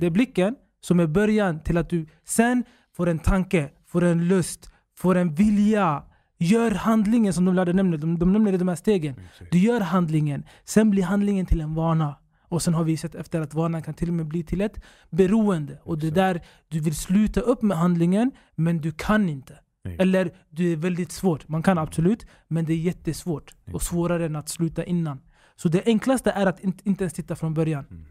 [0.00, 2.63] Det är blicken som är början till att du sen
[2.97, 6.03] får en tanke, får en lust, får en vilja.
[6.39, 7.97] Gör handlingen som de lärde nämna.
[7.97, 9.15] De, de nämner de här stegen.
[9.51, 12.15] Du gör handlingen, sen blir handlingen till en vana.
[12.53, 14.83] Och sen har vi sett efter att vanan kan till och med bli till ett
[15.09, 15.79] beroende.
[15.83, 19.59] Och det är där du vill sluta upp med handlingen, men du kan inte.
[19.83, 19.97] Nej.
[19.99, 21.47] Eller det är väldigt svårt.
[21.47, 23.51] Man kan absolut, men det är jättesvårt.
[23.51, 23.85] Och Exakt.
[23.85, 25.21] svårare än att sluta innan.
[25.55, 27.85] Så det enklaste är att inte, inte ens titta från början.
[27.91, 28.05] Mm.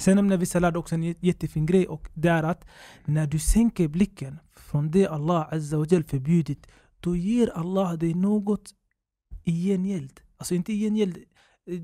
[0.00, 2.64] Sen nämner vissa lärde också en jä- jättefin grej och det är att
[3.04, 6.66] när du sänker blicken från det Allah Azza wa förbjudit,
[7.00, 8.70] då ger Allah dig något
[9.44, 10.20] i gengäld.
[10.36, 11.18] Alltså inte i gengäld
[11.70, 11.80] eh,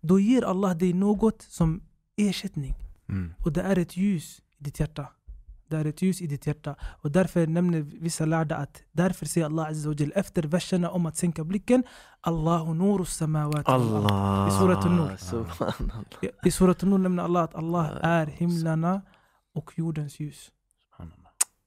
[0.00, 1.82] då ger Allah dig något som
[2.16, 2.74] ersättning.
[3.08, 3.32] Mm.
[3.44, 5.08] Och det är ett ljus i ditt hjärta.
[5.68, 6.76] Det är ett ljus i ditt hjärta.
[7.02, 11.16] Och därför nämner vissa lärda att därför säger Allah Azza wa efter verserna om att
[11.16, 11.82] sänka blicken
[12.20, 13.04] Allahu nuru
[13.36, 13.62] ard.
[13.66, 14.48] Allah.
[14.48, 15.20] I Surat.
[15.20, 16.12] Subhanallah.
[16.44, 19.02] I Surat An-Nur nämner Allah att Allah är himlarna
[19.54, 20.50] och jordens ljus.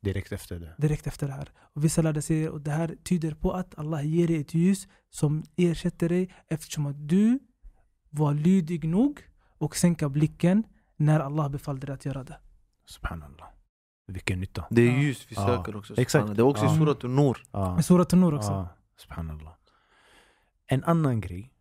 [0.01, 0.75] Direkt efter det.
[0.77, 1.49] direkt efter det här.
[1.73, 4.87] Och vissa lärde säger och det här tyder på att Allah ger dig ett ljus
[5.09, 7.39] som ersätter dig eftersom att du
[8.09, 9.21] var lydig nog
[9.57, 10.63] och sänka blicken
[10.97, 12.37] när Allah befallde dig att göra det.
[12.85, 13.50] Subhanallah.
[14.12, 14.65] Vilken nytta.
[14.69, 15.93] Det är ljus vi söker också.
[15.97, 16.36] Exakt.
[16.36, 17.38] Det är också i Surat Nur.
[17.76, 18.67] Med Surat An-Nur också.
[18.97, 19.54] Subhanallah.
[20.67, 21.54] En annan grej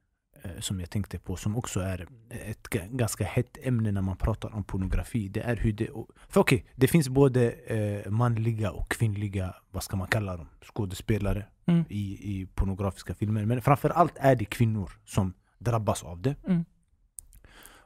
[0.42, 4.16] eh, som jag tänkte på som också är ett ga- ganska hett ämne när man
[4.16, 5.28] pratar om pornografi.
[5.28, 5.88] Det är hur det...
[6.28, 11.46] För okej, det finns både eh, manliga och kvinnliga, vad ska man kalla dem, skådespelare
[11.66, 11.84] Mm.
[11.88, 13.44] i, i pornografiska filmer.
[13.46, 16.36] Men framför allt är det kvinnor som drabbas av det.
[16.46, 16.64] Mm.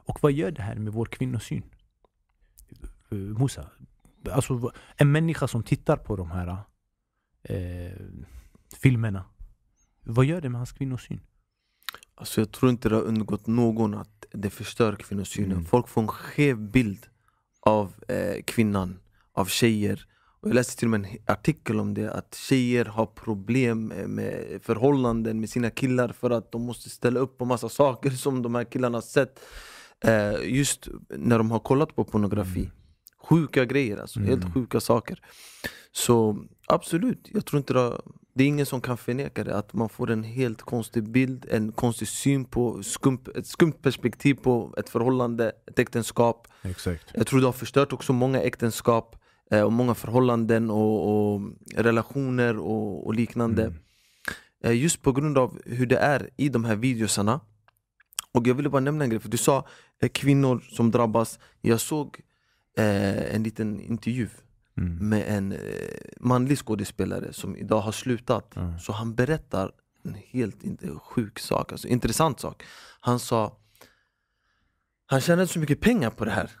[0.07, 1.63] Och vad gör det här med vår kvinnosyn?
[3.11, 3.69] Eh, Musa,
[4.31, 6.57] alltså en människa som tittar på de här
[7.43, 7.91] eh,
[8.81, 9.25] filmerna,
[10.03, 11.19] vad gör det med hans kvinnosyn?
[12.15, 15.51] Alltså jag tror inte det har undgått någon att det förstör kvinnosynen.
[15.51, 15.65] Mm.
[15.65, 17.05] Folk får en skev bild
[17.59, 18.99] av eh, kvinnan,
[19.33, 20.05] av tjejer.
[20.41, 24.07] Och jag läste till och med en artikel om det, att tjejer har problem eh,
[24.07, 28.41] med förhållanden med sina killar för att de måste ställa upp på massa saker som
[28.41, 29.39] de här killarna sett
[30.01, 32.59] eh, just när de har kollat på pornografi.
[32.59, 32.71] Mm.
[33.29, 34.29] Sjuka grejer alltså, Mm.
[34.29, 35.19] helt sjuka saker.
[35.91, 38.01] Så absolut, jag tror inte det,
[38.33, 41.71] det är ingen som kan förneka det, att man får en helt konstig bild, en
[41.71, 46.47] konstig syn på, skum, ett skumt perspektiv på ett förhållande, ett äktenskap.
[46.63, 47.03] Exakt.
[47.13, 49.15] Jag tror det har förstört också många äktenskap,
[49.51, 51.41] eh, och många förhållanden och, och
[51.75, 53.61] relationer och, och liknande.
[53.63, 53.75] Mm.
[54.63, 57.39] Eh, Just på grund av hur det är i de här videosarna.
[58.31, 59.67] Och jag ville bara nämna en grej, för du sa
[60.01, 61.39] eh, kvinnor som drabbas.
[61.61, 62.21] Jag såg
[62.77, 64.29] eh, en liten intervju
[64.77, 65.09] Mm.
[65.09, 65.59] med en eh,
[66.19, 68.55] manlig skådespelare som idag har slutat.
[68.55, 68.79] Mm.
[68.79, 69.71] Så han berättar
[70.05, 72.63] en helt inte sjuk sak, alltså intressant sak.
[72.99, 73.57] Han sa
[75.05, 76.51] han tjänade så mycket pengar på det här.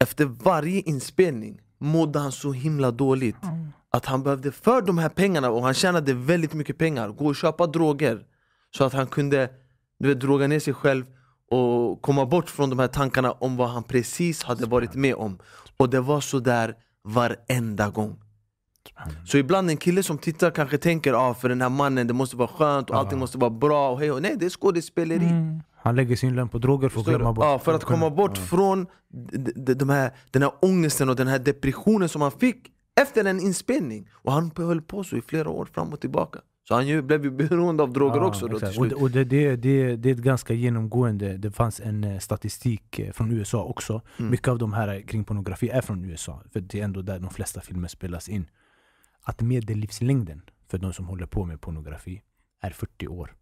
[0.00, 3.72] Efter varje inspelning mådde han så himla dåligt Mm.
[3.90, 7.36] att han behövde för de här pengarna, och han tjänade väldigt mycket pengar, gå och
[7.36, 8.26] köpa droger
[8.70, 9.50] så att han kunde
[9.98, 11.04] du vet, droga ner sig själv
[11.54, 15.38] och komma bort från de här tankarna om vad han precis hade varit med om.
[15.76, 18.20] Och det var så där varenda gång.
[19.26, 22.36] Så ibland en kille som tittar kanske tänker ah, för den här mannen det måste
[22.36, 25.26] vara skönt och allting måste vara bra och hej och nej det är skådespeleri.
[25.26, 25.60] Mm.
[25.76, 27.44] Han lägger sin lön på droger för att glömma bort.
[27.44, 28.42] Ja, för att komma bort Ja.
[28.42, 28.86] från
[29.78, 32.56] de här, den här ångesten och den här depressionen som han fick
[33.00, 34.08] efter en inspelning.
[34.12, 36.38] Och han höll på så i flera år fram och tillbaka.
[36.68, 38.68] Så han ju, blev ju beroende av droger Ja, också då till.
[38.68, 38.90] Och, slut.
[38.90, 42.98] det- och det, det, det, det är ett ganska genomgående, det fanns en eh, statistik
[42.98, 44.00] eh, från USA också.
[44.18, 44.30] Mm.
[44.30, 47.30] Mycket av de här kring pornografi är från USA, för det är ändå där de
[47.30, 48.50] flesta filmer spelas in.
[49.22, 52.22] Att medellivslängden för de som håller på med pornografi
[52.60, 53.34] är 40 år.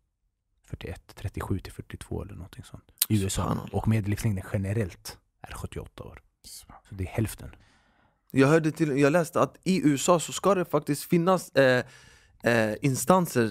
[0.67, 2.85] 41, 37 till 42 eller någonting sånt.
[3.09, 3.59] I USA.
[3.73, 6.23] Och medellivslängden generellt är 78 år.
[6.45, 7.51] Så det är hälften.
[8.31, 11.85] Jag, hörde till, jag läste att i USA så ska det faktiskt finnas eh,
[12.43, 13.51] eh, instanser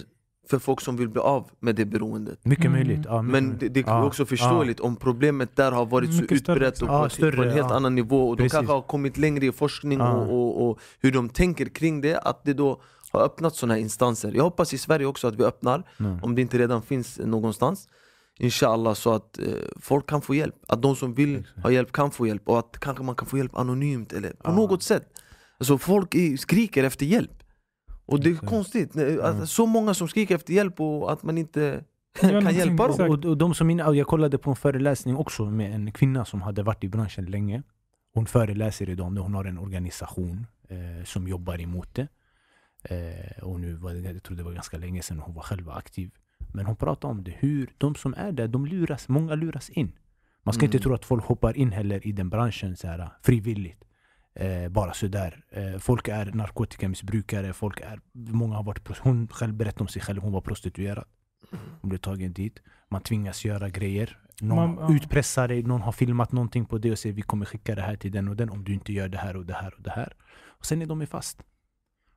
[0.50, 2.38] för folk som vill bli av med det beroendet.
[2.44, 2.72] Mycket Mm.
[2.78, 3.06] möjligt.
[3.08, 6.20] Ja, mycket Men det, det är Ja, också förståeligt om problemet där har varit så
[6.22, 7.74] Mycket större utbrett och på, Ja, ett- större, på en helt ja.
[7.76, 8.52] annan nivå och de Precis.
[8.58, 10.12] kanske har kommit längre i forskning Ja.
[10.12, 12.80] och, och, och hur de tänker kring det, att det då
[13.12, 14.32] har öppnat sådana här instanser.
[14.34, 16.18] Jag hoppas i Sverige också att vi öppnar, Ja.
[16.22, 17.88] om det inte redan finns någonstans.
[18.38, 19.44] Inshallah så att eh,
[19.80, 21.58] folk kan få hjälp, att de som vill Exakt.
[21.62, 24.36] ha hjälp kan få hjälp och att kanske man kan få hjälp anonymt eller på
[24.44, 24.52] Ja.
[24.54, 25.08] något sätt.
[25.58, 27.41] Alltså folk skriker efter hjälp.
[28.06, 29.46] Och det är konstigt, eh, att Ja.
[29.46, 31.84] så många som skriker efter hjälp och att man inte
[32.20, 33.10] kan hjälpa dem.
[33.10, 36.42] Och, och de som och jag kollade på en föreläsning också med en kvinna som
[36.42, 37.62] hade varit i branschen länge.
[38.14, 39.20] Hon föreläser idag om det.
[39.20, 42.08] Hon har en organisation eh, som jobbar emot det.
[42.84, 45.70] Eh, och nu var det, jag tror det var ganska länge sedan hon var själv
[45.70, 46.10] aktiv.
[46.54, 49.92] Men hon pratade om det, hur de som är där, de luras, många luras in.
[50.42, 50.68] Man ska Mm.
[50.74, 53.84] inte tro att folk hoppar in heller i den branschen så här, frivilligt.
[54.34, 55.44] Eh, bara sådär.
[55.50, 60.22] Eh, folk är narkotikamissbrukare, folk är, många har varit, hon själv berättade om sig själv,
[60.22, 61.04] hon var prostituerad.
[61.80, 62.62] Hon blev tagen dit.
[62.90, 64.18] Man tvingas göra grejer.
[64.40, 67.74] Någon Man- utpressar dig, någon har filmat någonting på det och säger vi kommer skicka
[67.74, 69.74] det här till den och den om du inte gör det här och det här
[69.74, 70.16] och det här.
[70.44, 71.42] Och sen är de fast.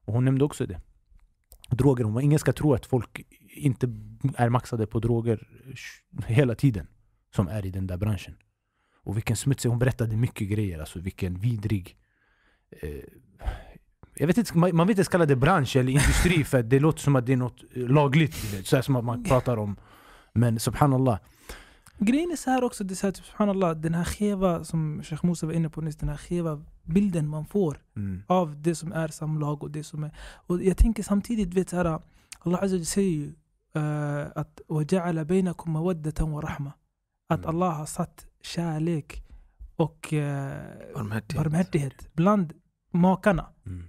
[0.06, 0.82] Och hon nämnde också det.
[1.70, 3.22] Droger, hon ingen ska tro att folk
[3.56, 3.88] inte
[4.38, 5.48] är maxade på droger
[6.28, 6.88] hela tiden.
[7.36, 8.36] Som är i den där branschen.
[9.04, 11.98] Och vilken smutsig, hon berättade mycket grejer, alltså vilken vidrig
[14.15, 17.01] jag vet inte, man, man vill inte kalla det bransch eller industri för det låter
[17.01, 18.43] som att det är något eh, lagligt.
[18.43, 18.67] du vet.
[18.67, 19.77] Så här som att man pratar om
[20.33, 21.19] Men subhanallah,
[22.03, 25.03] Grejen är så här också, det är så här, typ, subhanallah, den här skeva som
[25.03, 28.75] Sheikh Musa var inne på nyss, den här skeva bilden man får mm, av det
[28.75, 30.11] som är samlag och det som är...
[30.47, 32.01] Och jag tänker samtidigt, vet så här,
[32.39, 33.33] Allah Azza wa Jalla säger ju
[33.77, 36.73] uh, att وَجَعَلَ بَيْنَكُمْ مَوَدَّةً وَرَحْمَةً
[37.29, 37.49] Att Mm.
[37.49, 39.23] Allah har satt kärlek
[39.76, 40.20] och uh,
[40.94, 41.44] Barmhärtighet.
[41.44, 42.54] barmhärtighet bland
[42.94, 43.50] makarna.
[43.66, 43.88] mm,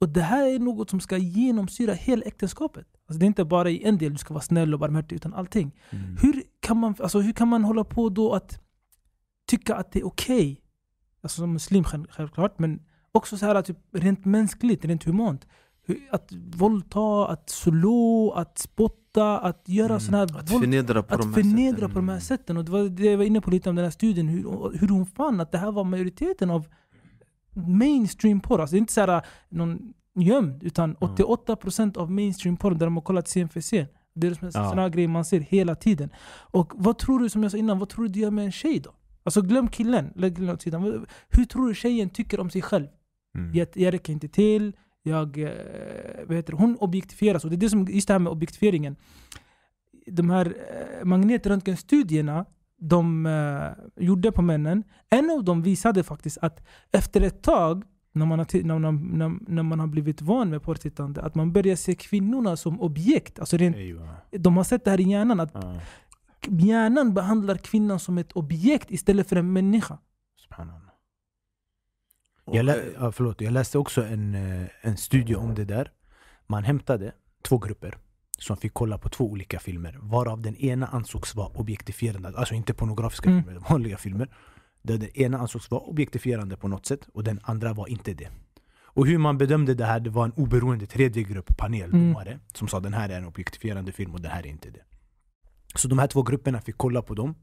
[0.00, 2.86] Och det här är något som ska genomsyra hela äktenskapet.
[3.08, 5.34] Alltså det är inte bara i en del du ska vara snäll och barmhärtig, utan
[5.34, 5.74] allting.
[5.90, 6.16] mm.
[6.22, 8.60] Hur kan man, alltså hur kan man hålla på då att
[9.48, 10.62] tycka att det är okej?
[11.20, 15.46] Alltså som muslim själv- självklart, men också så här typ rent mänskligt, rent humant.
[16.10, 20.00] Att våldta, att slå, att spotta, att göra Mm.
[20.00, 21.90] sådana här Att våld, förnedra på att de här förnedra sätten.
[21.90, 22.56] på de här sätten.
[22.56, 24.88] Och det var det jag var inne på lite om den här studien, hur, hur
[24.88, 26.66] hon fann att det här var majoriteten av
[27.54, 28.60] mainstream porr.
[28.60, 32.96] Alltså det är inte så här någon gömd, utan 88% av mainstream porr där de
[32.96, 33.86] har kollat scen för scen.
[34.14, 34.50] Det är Ja.
[34.50, 36.10] sådana här grejer man ser hela tiden.
[36.52, 38.52] Och vad tror du, som jag sa innan, vad tror du det gör med en
[38.52, 38.90] tjej då?
[39.22, 41.06] Alltså glöm killen, lägg killen åt sidan.
[41.28, 42.86] Hur tror du tjejen tycker om sig själv?
[43.38, 43.54] Mm.
[43.54, 44.72] Jag, jag räcker inte till,
[45.06, 45.50] jag, eh,
[46.26, 47.44] vad heter hon objektifieras.
[47.44, 48.96] Och det är det som, just det här med objektifieringen.
[50.06, 52.46] De här eh, magnetröntgenstudierna
[52.78, 58.26] de eh, gjorde på männen, en av dem visade faktiskt att efter ett tag, när
[58.26, 61.94] man har, när, när, när, man har blivit van med porrtittande, att man börjar se
[61.94, 63.38] kvinnorna som objekt.
[63.38, 63.76] Alltså rent,
[64.30, 65.80] de har sett det här i hjärnan, att Ja,
[66.48, 69.98] hjärnan behandlar kvinnan som ett objekt istället för en människa.
[70.36, 70.85] subhanallah.
[72.52, 75.90] Jag, lä- eh, ja, förlåt, jag läste också en, eh, en studie om det där.
[76.46, 77.98] Man hämtade två grupper
[78.38, 79.96] som fick kolla på två olika filmer.
[80.00, 83.44] Varav den ena ansågs vara objektifierande, alltså inte pornografiska Mm.
[83.44, 84.28] filmer, vanliga filmer.
[84.82, 88.28] Där den ena ansågs vara objektifierande på något sätt och den andra var inte det.
[88.78, 92.38] Och hur man bedömde det här, det var en oberoende tredje grupp panel, Mm.
[92.54, 94.80] som sa den här är en objektifierande film och den här är inte det.
[95.74, 97.34] Så de här två grupperna fick kolla på dem.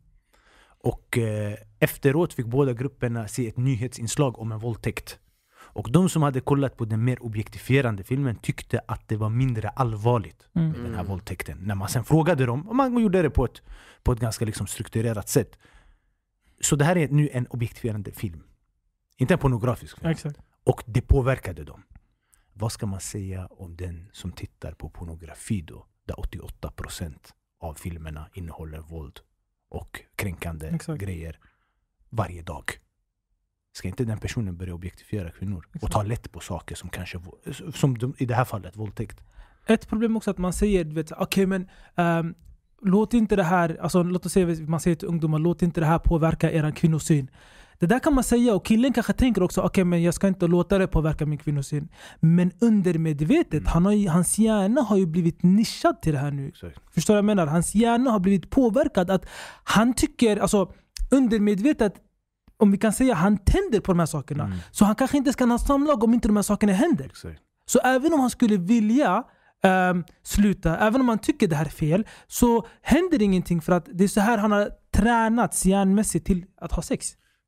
[0.84, 5.20] Och eh, efteråt fick båda grupperna se ett nyhetsinslag om en våldtäkt.
[5.76, 9.70] Och de som hade kollat på den mer objektifierande filmen tyckte att det var mindre
[9.70, 10.70] allvarligt Mm.
[10.72, 11.58] med den här våldtäkten.
[11.62, 13.62] När man sen frågade dem, och man gjorde det på ett,
[14.04, 15.58] på ett ganska liksom strukturerat sätt.
[16.62, 18.44] Så det här är nu en objektifierande film.
[19.18, 20.12] Inte en pornografisk film.
[20.12, 20.40] Exakt.
[20.64, 21.84] Och det påverkade dem.
[22.54, 25.86] Vad ska man säga om den som tittar på pornografi då?
[26.06, 27.16] Där 88%
[27.60, 29.20] av filmerna innehåller våld
[29.74, 31.02] och kränkande Exakt.
[31.02, 31.40] grejer
[32.10, 32.64] varje dag.
[33.74, 35.66] Ska inte den personen börja objektifiera kvinnor?
[35.70, 35.94] Och Exakt.
[35.94, 37.22] ta lätt på saker som kanske,
[37.74, 39.24] som de, i det här fallet, våldtäkt.
[39.66, 42.36] Ett problem också att man säger, vet, okej men ehm,
[42.82, 45.86] låt inte det här, alltså låt oss säga man säger till ungdomar, låt inte det
[45.86, 47.30] här påverka er kvinnosyn.
[47.80, 50.48] Det där kan man säga och killen kanske tänker också, okej men jag ska inte
[50.48, 51.90] låta det påverka min kvinnosyn.
[52.20, 53.66] Men undermedvetet, Mm.
[53.66, 56.52] han har ju, hans hjärna har ju blivit nischad till det här nu.
[56.94, 57.48] Förstår du vad jag menar?
[57.48, 59.26] Hans hjärna har blivit påverkad att
[59.64, 60.72] han tycker, alltså
[61.12, 61.94] undermedvetet,
[62.58, 64.44] om vi kan säga han tänder på de här sakerna.
[64.44, 64.58] Mm.
[64.72, 67.06] Så han kanske inte ska ha samlag om inte de här sakerna händer.
[67.06, 67.40] Exakt.
[67.66, 69.24] Så även om han skulle vilja
[69.64, 73.88] ehm, sluta, även om han tycker det här är fel, så händer ingenting för att
[73.94, 77.08] det är så här han har tränats hjärnmässigt till att ha sex.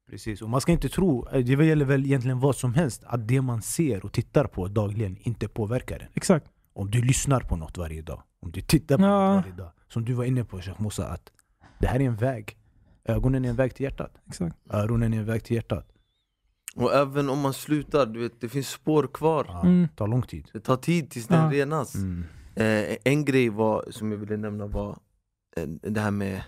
[0.10, 3.28] Precis, och man ska inte tro, eh, det gäller väl egentligen vad som helst, att
[3.28, 6.08] det man ser och tittar på dagligen inte påverkar en.
[6.14, 6.46] Exakt.
[6.74, 9.34] Om du lyssnar på något varje dag, om du tittar på Ja.
[9.36, 9.72] något varje dag.
[9.88, 11.32] Som du var inne på Sheikh Musa, att
[11.80, 12.58] det här är en väg.
[13.06, 14.12] Ögonen är en väg till hjärtat.
[14.28, 14.56] Exakt.
[14.70, 15.88] Öronen är en väg till hjärtat.
[16.76, 19.46] Och även om man slutar, du vet, det finns spår kvar.
[19.48, 19.88] Ja, Mm.
[19.96, 20.50] tar lång tid.
[20.54, 21.60] Det tar tid tills den Ja.
[21.62, 21.96] renas.
[21.96, 22.26] Mm.
[22.56, 24.98] Eh, en grej var, som jag ville nämna var
[25.58, 26.44] eh, det här med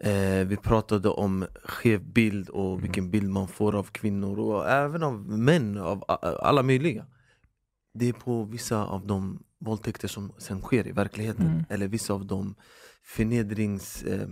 [0.00, 2.82] eh, Vi pratade om skev bild och Mm.
[2.82, 6.04] vilken bild man får av kvinnor och även av män, av
[6.42, 7.06] alla möjliga
[7.94, 11.64] Det är på vissa av de våldtäkter som sen sker i verkligheten Mm.
[11.68, 12.54] Eller vissa av de
[13.04, 14.28] förnedrings eh,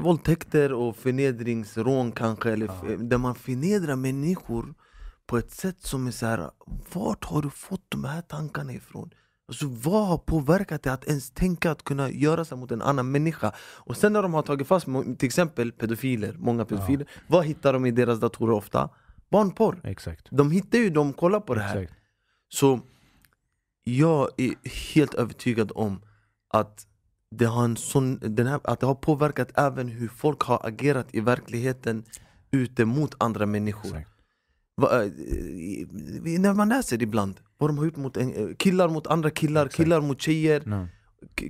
[0.00, 2.96] Våldtäkter och förnedringsrån kanske eller Ja.
[2.96, 4.74] Där man förnedrar människor
[5.26, 6.50] på ett sätt som är så här.
[6.92, 9.10] Vart har du fått de här tankarna ifrån?
[9.48, 12.82] Alltså, vad har påverkat dig att ens tänka att kunna göra så här mot en
[12.82, 13.52] annan människa?
[13.58, 14.86] Och sen när de har tagit fast
[15.18, 18.88] till exempel pedofiler, många pedofiler Vad hittar de i deras datorer ofta?
[19.30, 19.80] Barnporr!
[19.84, 20.28] Exakt.
[20.30, 21.98] De hittar ju, de kollar på det här Exakt.
[22.48, 22.80] Så
[23.84, 24.54] jag är
[24.94, 26.02] helt övertygad om
[26.48, 26.86] att
[27.30, 31.06] det har, en sån, den här, att det har påverkat även hur folk har agerat
[31.10, 32.04] i verkligheten
[32.50, 34.04] ute mot andra människor.
[34.76, 35.10] Va, eh,
[36.38, 39.66] när man läser ibland vad de har gjort mot en, eh, killar mot andra killar,
[39.66, 39.76] Exakt.
[39.76, 40.88] killar mot tjejer, No.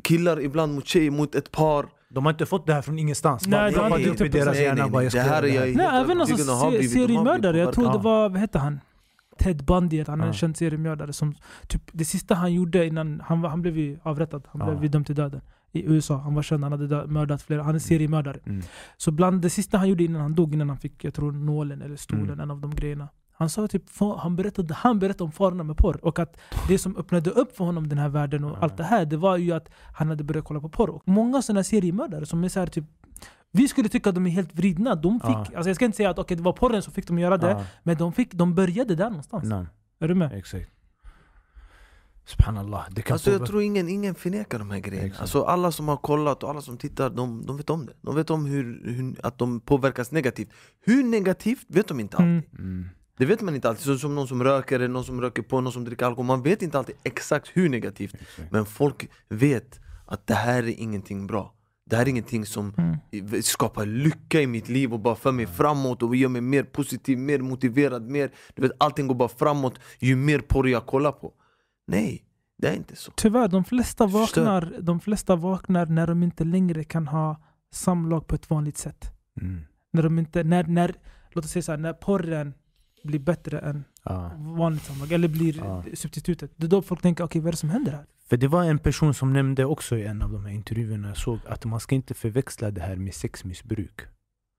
[0.04, 3.46] killar ibland mot tjejer, mot ett par De har inte fått det här från ingenstans.
[3.46, 5.08] Nej, Bara det har ploppat inte upp i typ- deras Nej, nej, nej.
[5.12, 7.58] Det här är jag Nej, även alltså se- seriemördare.
[7.58, 8.80] Jag tror det var, vad hette han?
[9.38, 10.32] Ted Bundy, han är en Ja.
[10.32, 11.34] känd seriemördare som
[11.68, 14.74] typ, det sista han gjorde innan, han, han blev ju avrättad, han Ja.
[14.74, 15.40] blev dömd till döden.
[15.74, 16.16] i USA.
[16.16, 18.38] Han var känd, han hade mördat flera, han är seriemördare.
[18.46, 18.62] Mm.
[18.96, 21.82] Så bland det sista han gjorde innan han dog, innan han fick jag tror nålen
[21.82, 22.40] eller stolen, Mm.
[22.40, 23.08] en av de grejerna.
[23.42, 23.82] Han sa typ,
[24.18, 26.36] han berättade, han berättade om farorna med porr och att
[26.68, 28.56] det som öppnade upp för honom den här världen och Ja.
[28.60, 30.90] allt det här, det var ju att han hade börjat kolla på porr.
[30.90, 32.84] Och många sådana seriemördare som är så här typ
[33.52, 34.94] vi skulle tycka att de är helt vridna.
[34.94, 35.38] De fick, Ja.
[35.56, 37.36] alltså jag ska inte säga att okej, det var porren som fick dem att göra
[37.36, 39.44] det, Ja, men de, fick, de började där någonstans.
[39.44, 39.68] namn.
[40.00, 40.32] Är du med?
[40.32, 40.70] Exakt.
[42.24, 42.86] Subhanallah.
[42.90, 45.06] Det kan Alltså jag tror ingen, ingen förnekar de här grejerna.
[45.06, 45.20] Exakt.
[45.22, 47.92] Alltså alla som har kollat och alla som tittar, de, de vet om det.
[48.00, 50.48] De vet om hur, hur, att de påverkas negativt.
[50.80, 52.28] Hur negativt vet de inte alltid.
[52.30, 52.44] Mm.
[52.58, 52.88] Mm.
[53.22, 53.84] Det vet man inte alltid.
[53.84, 56.26] Så, som någon som röker, eller någon som röker på, någon som dricker alkohol.
[56.26, 58.14] Man vet inte alltid exakt hur negativt.
[58.14, 58.52] Exakt.
[58.52, 61.54] Men folk vet att det här är ingenting bra.
[61.90, 63.42] Det här är ingenting som Mm.
[63.42, 67.18] skapar lycka i mitt liv och bara för mig framåt och gör mig mer positiv,
[67.18, 68.30] mer motiverad, mer...
[68.54, 71.32] Du vet, allting går bara framåt ju mer porr jag kollar på.
[71.86, 72.24] Nej,
[72.58, 73.12] det är inte så.
[73.16, 77.42] Tyvärr, de flesta, vaknar, de flesta vaknar när de inte längre kan ha
[77.72, 79.12] samlag på ett vanligt sätt.
[79.40, 79.60] Mm.
[79.92, 80.94] När de inte, när, när,
[81.30, 82.54] låt oss säga så här, när porren
[83.02, 84.30] blir bättre än Ja.
[84.38, 85.84] vanligt samlag, eller blir Ja.
[85.94, 86.50] substitutet.
[86.56, 88.06] Det är då folk tänker, okej vad är det som händer här?
[88.28, 91.16] För det var en person som nämnde också i en av de här intervjuerna jag
[91.16, 94.00] såg att man ska inte förväxla det här med sexmissbruk.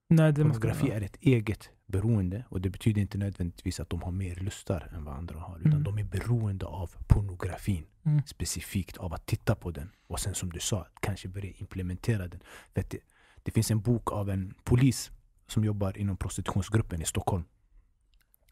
[0.09, 4.35] Nej, Pornografi är ett eget beroende och det betyder inte nödvändigtvis att de har mer
[4.35, 5.57] lustar än vad andra har.
[5.59, 5.83] Utan Mm.
[5.83, 7.85] de är beroende av pornografin.
[8.05, 8.21] Mm.
[8.25, 9.89] Specifikt av att titta på den.
[10.07, 12.39] Och sen som du sa, kanske börja implementera den.
[12.73, 12.97] För det,
[13.43, 15.11] det finns en bok av en polis
[15.47, 17.43] som jobbar inom prostitutionsgruppen i Stockholm.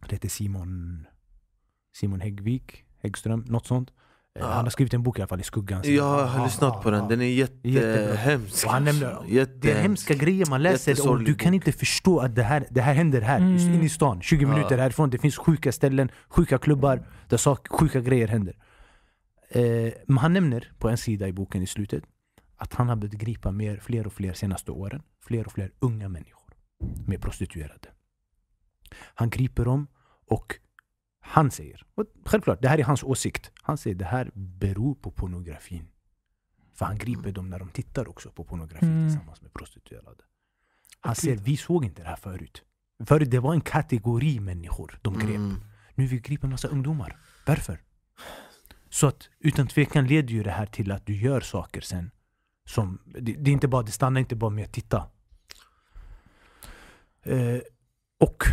[0.09, 1.05] Det heter Simon,
[1.95, 3.89] Simon Häggvik, Häggström, något sånt.
[3.89, 3.95] Eh,
[4.33, 4.45] Ja.
[4.47, 5.81] Han har skrivit en bok i alla fall, I skuggan.
[5.85, 8.65] Jag har Ah, lyssnat ah, på den, den är jättehemsk.
[8.65, 9.17] Och han nämner,
[9.61, 12.81] det är hemska grejer man läser och du kan inte förstå att det här, det
[12.81, 13.75] här händer här, just Mm.
[13.75, 14.21] inne i stan.
[14.21, 14.47] 20 Ja.
[14.49, 18.55] minuter härifrån, det finns sjuka ställen, sjuka klubbar där sak, sjuka grejer händer.
[19.49, 22.03] Eh, men han nämner på en sida i boken i slutet
[22.57, 26.09] att han har börjat gripa mer, fler och fler senaste åren, fler och fler unga
[26.09, 26.53] människor
[27.07, 27.87] med prostituerade.
[28.95, 29.87] Han griper dem
[30.27, 30.55] och
[31.19, 35.11] han säger, och självklart det här är hans åsikt, han säger det här beror på
[35.11, 35.87] pornografin.
[36.73, 39.09] För han griper dem när de tittar också på pornografi Mm.
[39.09, 40.23] tillsammans med prostituerade.
[40.99, 42.63] Han säger vi såg inte det här förut.
[43.05, 45.35] Förut det var en kategori människor de grep.
[45.35, 45.61] Mm.
[45.95, 47.17] Nu vi griper en massa ungdomar.
[47.45, 47.81] Varför?
[48.89, 52.11] Så att utan tvekan leder ju det här till att du gör saker sen.
[52.65, 55.09] Som, det, det, är inte bara, det stannar inte bara med att titta.
[57.23, 57.59] Eh,
[58.19, 58.43] och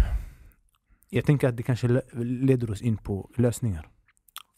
[1.11, 3.89] jag tänker att det kanske le- leder oss in på lösningar.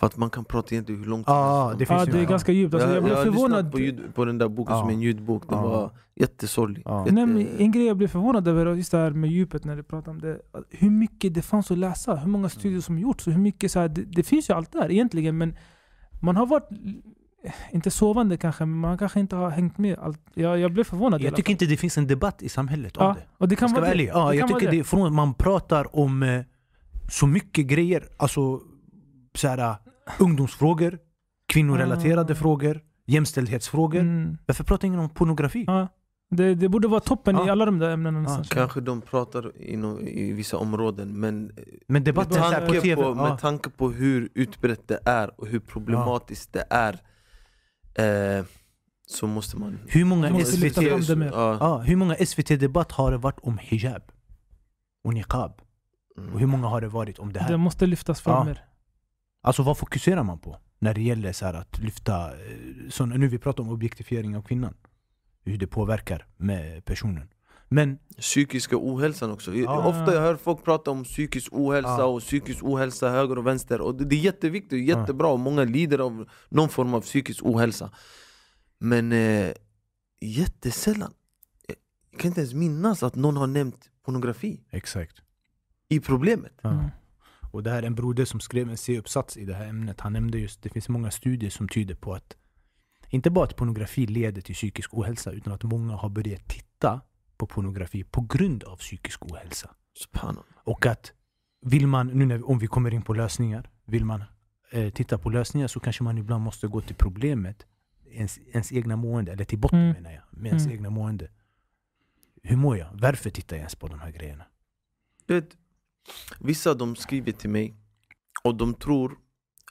[0.00, 2.12] För att man kan prata egentligen hur långt som Ja, helst det finns Ja, ju-
[2.12, 2.74] det är ganska djupt.
[2.74, 3.72] Alltså, jag blev har förvånad.
[3.72, 4.80] på, ljud, på den där boken Ja.
[4.80, 5.68] som är en ljudbok, den Ja.
[5.68, 6.82] var jättesorglig.
[6.84, 7.00] Ja.
[7.06, 9.82] Jätte- Nej, en grej jag blev förvånad över, just det här med djupet när du
[9.82, 10.40] pratade om det.
[10.70, 13.26] Hur mycket det fanns att läsa, hur många studier som gjorts.
[13.26, 15.56] Och hur mycket så här, det, det finns ju allt där egentligen, men
[16.20, 16.68] man har varit,
[17.72, 19.98] inte sovande kanske, men man kanske inte har hängt med.
[19.98, 20.20] Allt.
[20.34, 21.20] Jag, jag blev förvånad.
[21.20, 23.26] i Jag tycker inte det finns en debatt i samhället om ja, det.
[23.38, 24.10] och det kan Jag ska vara ärlig.
[24.14, 26.42] Ja, Det jag tycker det är från man pratar om eh,
[27.10, 28.60] så mycket grejer, alltså
[29.34, 29.74] så här, eh,
[30.18, 30.98] ungdomsfrågor,
[31.48, 32.36] kvinnorelaterade Ah.
[32.36, 34.00] frågor, jämställdhetsfrågor.
[34.00, 35.64] Mm, Varför pratar ingen om pornografi?
[35.66, 35.88] ja.
[36.30, 37.52] det, det borde vara toppen i Ja.
[37.52, 38.44] alla de där ämnena nästan.
[38.44, 41.54] Kanske de pratar inom, i vissa områden men Men
[41.86, 43.02] med debatten på tanke tv...
[43.02, 43.14] på, ja.
[43.28, 47.00] med tanke på hur utbrett det är och hur problematiskt det är
[47.94, 48.44] eh,
[49.06, 49.78] så måste man...
[49.88, 50.62] hur många Man måste SVT...
[50.62, 51.26] lyfta fram det mer.
[51.26, 54.02] Ja, Ja, SVT-debatt har det varit om hijab?
[55.04, 55.60] Och niqab?
[56.18, 56.32] mm.
[56.32, 57.48] Och hur många har det varit om det här?
[57.50, 58.44] Det måste lyftas fram Ja.
[58.44, 58.64] mer.
[59.42, 60.58] Alltså vad fokuserar man på?
[60.78, 62.56] När det gäller så här att lyfta, eh,
[62.90, 64.74] så nu vi pratar om objektifiering av kvinnan.
[65.44, 67.28] Hur det påverkar med personen.
[67.72, 69.54] Men Psykiska ohälsan också.
[69.54, 69.86] Ja.
[69.86, 72.04] Ofta jag hör folk prata om psykisk ohälsa Ja.
[72.04, 76.28] och psykisk ohälsa höger och vänster och det, är jätteviktigt jättebra och många lider av
[76.48, 77.90] någon form av psykisk ohälsa
[78.78, 79.52] Men eh,
[80.20, 81.12] jättesällan
[82.12, 85.16] Jag kan inte ens minnas att någon har nämnt pornografi exakt.
[85.88, 86.64] i problemet.
[86.64, 86.84] Mm.
[87.52, 90.00] Och det här är en broder som skrev en C-uppsats i det här ämnet.
[90.00, 92.36] Han nämnde just, det finns många studier som tyder på att
[93.08, 97.00] inte bara att pornografi leder till psykisk ohälsa utan att många har börjat titta
[97.40, 99.70] på pornografi på grund av psykisk ohälsa.
[100.64, 101.12] Och att
[101.66, 104.24] vill man, nu när, om vi kommer in på lösningar, vill man
[104.70, 107.66] eh, titta på lösningar så kanske man ibland måste gå till problemet,
[108.10, 109.92] ens, ens egna mående, eller till botten Mm.
[109.92, 110.76] menar jag, med ens Mm.
[110.76, 111.28] egna mående.
[112.42, 112.88] Hur mår jag?
[112.94, 114.44] Varför tittar jag ens på de här grejerna?
[115.26, 115.48] Du vet,
[116.40, 117.74] vissa de skriver till mig
[118.44, 119.18] och de tror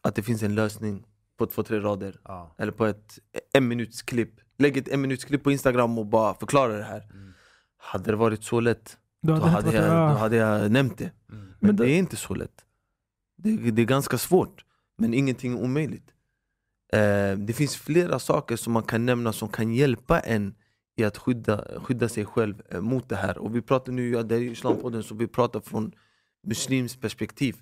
[0.01, 1.05] att det finns en lösning
[1.37, 2.55] på två, tre rader Ja.
[2.57, 3.19] Eller på ett
[3.53, 7.03] en minuts klipp Lägg ett en minuts klipp på instagram och bara förklara det här
[7.11, 7.28] Mm.
[7.81, 10.07] Hade det varit så lätt, då hade hade, inte jag, då ja.
[10.17, 11.41] hade jag nämnt det Mm.
[11.45, 12.65] Men, Men det det- är inte så lätt
[13.37, 14.65] det, det är ganska svårt,
[14.97, 16.13] men ingenting är omöjligt
[16.93, 20.55] Eh, det finns flera saker som man kan nämna som kan hjälpa en
[20.95, 23.37] i att skydda, skydda sig själv eh, mot det här.
[23.37, 25.91] Och vi pratar nu, ja, det är Islampodden, så vi pratar från
[26.47, 27.55] muslims perspektiv.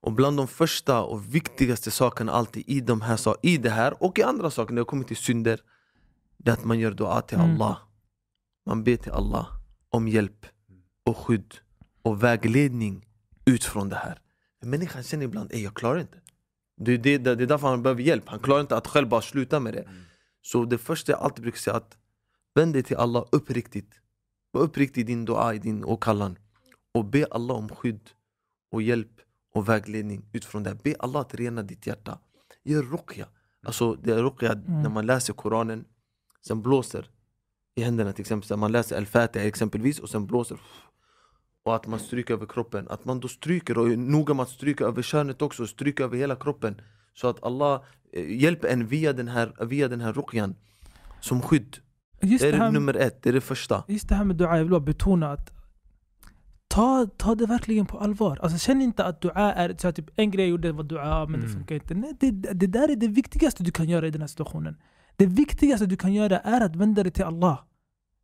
[0.00, 4.02] Och bland de första och viktigaste sakerna alltid i, de här, sa- i det här
[4.02, 5.60] och i andra saker, när det kommer till synder,
[6.36, 7.50] det är att man gör dua till Mm.
[8.66, 9.48] Man ber till Allah
[9.90, 10.46] om hjälp
[11.04, 11.54] och skydd
[12.02, 13.06] och vägledning
[13.46, 14.20] utifrån det här.
[14.62, 16.20] Människan känner ibland, "Ey, jag klarar inte.
[16.76, 19.20] Det är, det, det är därför han behöver hjälp, han klarar inte att själv bara
[19.22, 19.88] sluta med det.
[20.42, 21.98] Så det första jag alltid brukar säga är att
[22.54, 24.00] vänd dig till Allah uppriktigt.
[24.50, 26.38] Var uppriktig i din dua, i din åkallan.
[26.94, 28.10] Och be Allah om skydd
[28.72, 29.20] och hjälp
[29.54, 30.74] och vägledning utifrån det.
[30.82, 32.18] Be Allah att rena ditt hjärta.
[32.64, 33.26] Gör ruqya.
[33.66, 35.84] Alltså det är ruqya när man läser Koranen,
[36.46, 37.10] sen blåser
[37.80, 38.48] i händerna till exempel.
[38.48, 40.58] Så man läser Al-Fatiha exempelvis och sen blåser.
[41.64, 42.86] Och att man stryker över kroppen.
[42.90, 45.66] Att man då stryker och är noga med att stryka över könet också.
[45.66, 46.80] Stryka över hela kroppen.
[47.14, 50.54] Så att Allah eh, hjälper en via den här, via den här ruqyan.
[51.20, 51.76] Som skydd.
[52.22, 53.84] Just Det är det, det här, nummer ett, det är det första.
[53.88, 55.50] just det här med dua, jag vill bara betona att
[56.68, 58.38] ta, ta det verkligen på allvar.
[58.42, 61.40] Alltså, känn inte att dua är så typ, en grej jag gjorde var dua, men
[61.40, 61.58] det Mm.
[61.58, 61.94] funkar inte.
[61.94, 64.76] Nej, det, det där är det viktigaste du kan göra i den här situationen.
[65.16, 67.58] Det viktigaste du kan göra är att vända dig till Allah.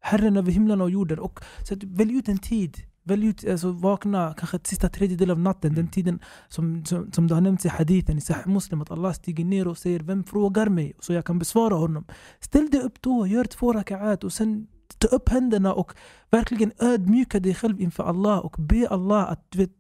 [0.07, 1.19] Herren över himlen och jorden.
[1.19, 2.77] Och, så att, välj ut en tid.
[3.03, 5.75] Välj ut, alltså, vakna kanske sista tredjedel av natten.
[5.75, 8.83] Den tiden som, som, som det har nämnts i hadithen i Sahih Muslim.
[8.83, 10.93] Att Allah stiger ner och säger Vem frågar mig?
[11.01, 12.05] Så jag kan besvara honom.
[12.41, 14.67] Ställ dig upp då, gör två raka'at och sen
[14.99, 15.93] ta upp händerna och
[16.31, 19.71] verkligen ödmjuka dig själv inför Allah och be Allah att vet,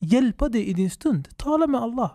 [0.00, 1.28] hjälpa dig i din stund.
[1.36, 2.10] Tala med Allah.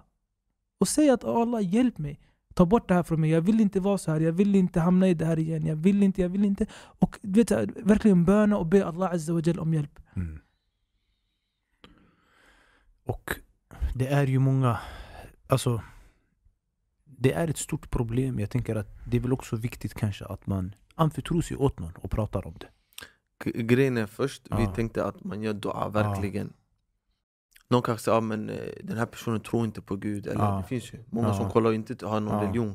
[0.79, 2.19] Och säg att "Oh, Allah hjälp mig.
[2.53, 3.29] Ta bort det här från mig.
[3.29, 4.19] Jag vill inte vara så här.
[4.19, 5.65] Jag vill inte hamna i det här igen.
[5.65, 6.65] Jag vill inte, jag vill inte.
[6.73, 9.99] Och du vet, verkligen böna och be Allah Azza wa Jal om hjälp.
[10.15, 10.39] Mm.
[13.05, 13.31] Och
[13.95, 14.79] det är ju många,
[15.47, 15.81] alltså
[17.05, 18.39] det är ett stort problem.
[18.39, 21.93] Jag tänker att det är väl också viktigt kanske att man anförtror sig åt någon
[21.95, 22.67] och pratar om det.
[23.63, 24.73] Grejen är först, vi Ja.
[24.75, 26.53] tänkte att man gör dua verkligen.
[27.71, 30.27] Någon kanske säger, ah, men eh, den här personen tror inte på Gud.
[30.27, 30.57] Eller Ja.
[30.57, 31.33] det finns ju många Ja.
[31.37, 32.43] som kollar och inte har någon Ja.
[32.43, 32.69] religion.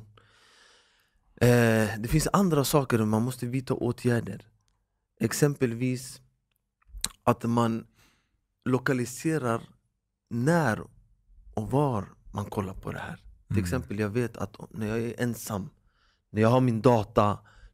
[1.41, 4.47] Eh, det finns andra saker man måste vidta åtgärder.
[5.21, 6.21] Exempelvis
[7.25, 7.87] att man
[8.65, 9.61] lokaliserar
[10.31, 10.81] när
[11.55, 13.17] och var man kollar på det här.
[13.17, 13.65] Till Mm.
[13.65, 15.71] exempel, jag vet att när jag är ensam,
[16.31, 17.27] när jag har min data,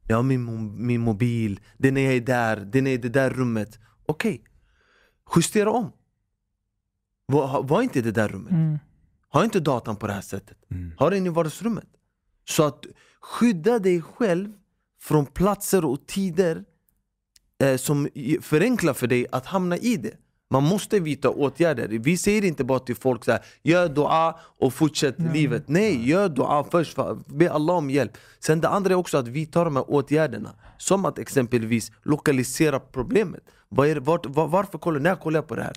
[0.02, 2.90] när jag har min, min mobil, det är när jag är där, det är när
[2.90, 3.78] jag är i det där rummet.
[4.06, 4.44] Okej,
[5.36, 5.92] justera om.
[7.32, 8.50] Var, var inte i det där rummet.
[8.52, 8.78] Mm.
[9.32, 10.56] Ha inte datan på det här sättet.
[10.70, 10.92] Mm.
[10.98, 11.84] Ha den i vardagsrummet.
[12.48, 12.86] Så att
[13.20, 14.52] skydda dig själv
[15.02, 16.64] från platser och tider
[17.62, 18.08] eh, som
[18.40, 20.14] förenklar för dig att hamna i det.
[20.50, 21.88] Man måste vidta åtgärder.
[21.88, 25.32] Vi säger inte bara till folk så här, gör dua och fortsätt Nej.
[25.32, 25.68] livet.
[25.68, 26.94] Nej, gör dua först.
[26.94, 28.18] för- Be Allah om hjälp.
[28.40, 30.50] Sen det andra är också att vidta de här åtgärderna.
[30.78, 33.40] Som att exempelvis lokalisera problemet.
[33.70, 35.76] Det- vart, var, varför kollar, när kollar jag på det här?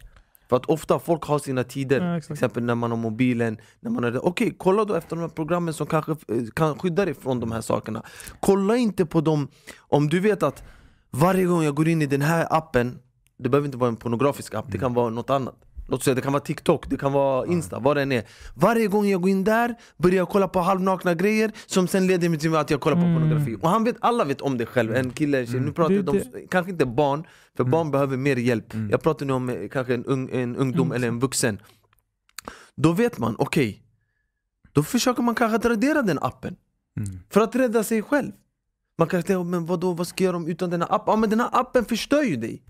[0.49, 3.91] För att ofta folk har sina tider, Ja, till exempel när man har mobilen, när
[3.91, 4.19] man det.
[4.19, 6.17] Okej, kolla då efter de här programmen som kanske eh,
[6.53, 8.03] kan skydda dig från de här sakerna.
[8.39, 10.63] Kolla inte på dem, om du vet att
[11.11, 12.99] varje gång jag går in i den här appen,
[13.37, 15.64] det behöver inte vara en pornografisk app, det kan vara något annat.
[15.88, 18.23] Låt säga det kan vara TikTok, det kan vara Insta, vad det än är.
[18.55, 22.29] Varje gång jag går in där börjar jag kolla på halvnakna grejer som sen leder
[22.29, 23.13] mig till att jag kollar på Mm.
[23.21, 23.57] pornografi.
[23.61, 25.59] Och han vet, alla vet om det själv, en kille, en tjej.
[25.59, 26.21] Nu pratar jag om,
[26.51, 27.23] kanske inte barn,
[27.57, 28.73] för barn behöver mer hjälp.
[28.91, 30.95] Jag pratar nu om eh, kanske en, ung, en ungdom Mm.
[30.95, 31.59] eller en vuxen.
[32.75, 33.81] Då vet man, okej,
[34.71, 36.55] då försöker man kanske att radera den appen.
[36.97, 37.19] Mm.
[37.29, 38.31] För att rädda sig själv.
[38.97, 41.11] Man kan tänka, men vadå, vad ska jag göra om utan den här appen?
[41.11, 42.63] Ja men den här appen förstör ju dig.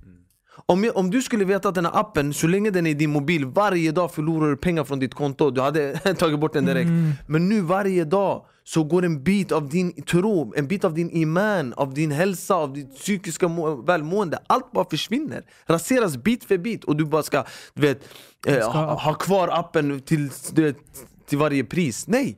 [0.65, 2.93] Om, jag, om du skulle veta att den här appen, så länge den är i
[2.93, 6.65] din mobil, varje dag förlorar du pengar från ditt konto, du hade tagit bort den
[6.65, 6.87] direkt.
[6.87, 7.11] Mm.
[7.27, 11.09] Men nu varje dag så går en bit av din tro, en bit av din
[11.11, 14.39] iman, av din hälsa, av ditt psykiska må- välmående.
[14.47, 17.43] Allt bara försvinner, raseras bit för bit och du bara ska,
[17.73, 18.09] du vet,
[18.47, 20.77] eh, ha, ha kvar appen till, vet,
[21.29, 22.07] till varje pris.
[22.07, 22.37] Nej!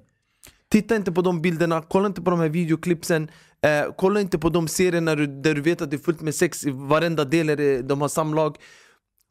[0.69, 3.29] Titta inte på de bilderna, kolla inte på de här videoklippsen
[3.61, 6.65] eh, Kolla inte på de serierna där du, vet att det är fullt med sex
[6.65, 8.57] i varenda del är de har samlag.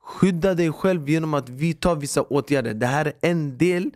[0.01, 2.75] Skydda dig själv genom att vidta vissa åtgärder.
[2.75, 3.91] Det här är en del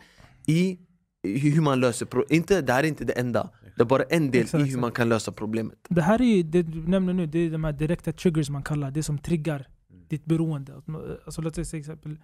[0.47, 0.79] i
[1.23, 3.51] hur man löser problemet Det här är inte det enda.
[3.77, 5.79] Det är bara en del Exakt, i hur man kan lösa problemet.
[5.89, 8.91] Det här är det du nämner nu, det är de här direkta triggers man kallar
[8.91, 9.69] det som triggar
[10.09, 10.83] ditt beroende.
[11.25, 12.17] Alltså låt säga exempel,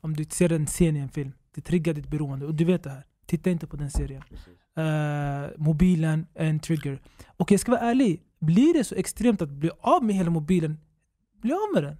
[0.00, 2.46] om du ser en scen i en film, det triggar ditt beroende.
[2.46, 3.04] Och du vet det här.
[3.26, 4.22] Titta inte på den serien.
[4.78, 7.00] Eh, mobilen en trigger.
[7.36, 10.78] Och jag ska vara ärlig, blir det så extremt att bli av med hela mobilen,
[11.42, 11.96] bli av med den.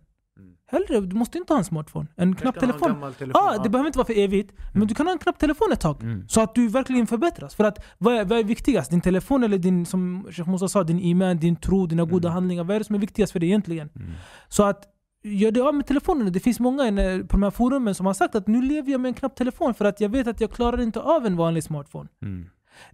[0.66, 2.06] Hellre, du måste inte ha en smartphone.
[2.16, 3.12] En knapp telefon.
[3.18, 3.30] telefon.
[3.34, 4.52] Ja, det behöver inte vara för evigt.
[4.74, 6.02] Men du kan ha en knapp telefon ett tag.
[6.02, 6.28] Mm.
[6.28, 7.54] Så att du verkligen förbättras.
[7.54, 8.90] För att vad är, vad är viktigast?
[8.90, 12.34] Din telefon eller din, som Sheikh Musa sa, din iman, din tro, dina goda Mm.
[12.34, 12.64] handlingar.
[12.64, 13.88] Vad är det som är viktigast för dig egentligen?
[13.96, 14.10] Mm.
[14.48, 14.84] Så att
[15.24, 16.32] gör dig av med telefonen.
[16.32, 16.82] Det finns många
[17.28, 19.74] på de här forumen som har sagt att nu lever jag med en knapp telefon
[19.74, 22.08] för att jag vet att jag klarar inte av en vanlig smartphone.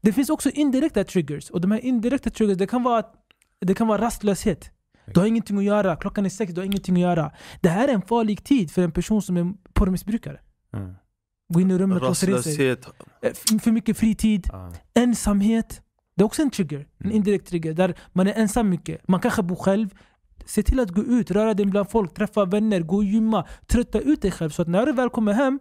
[0.03, 1.51] Det finns också indirekta triggers.
[1.51, 3.03] Och de här indirekta triggers, det kan vara,
[3.61, 4.71] det kan vara rastlöshet.
[5.15, 7.33] Du har ingenting att göra, klockan är sex, du har ingenting att göra.
[7.61, 10.41] Det här är en farlig tid för en person som är porrmissbrukare.
[10.73, 10.95] Mm.
[11.55, 12.71] Gå in i rummet, in sig.
[12.71, 12.79] Eh,
[13.63, 14.73] För mycket fritid, Ja.
[14.95, 15.83] ensamhet.
[16.17, 17.17] Det är också en trigger, en Mm.
[17.17, 17.73] indirekt trigger.
[17.75, 19.09] Där man är ensam mycket.
[19.09, 19.89] Man kanske bor själv.
[20.47, 23.47] Se till att gå ut, röra dig bland folk, träffa vänner, gå och gymma.
[23.67, 25.61] Trötta ut dig själv så att när du väl kommer hem,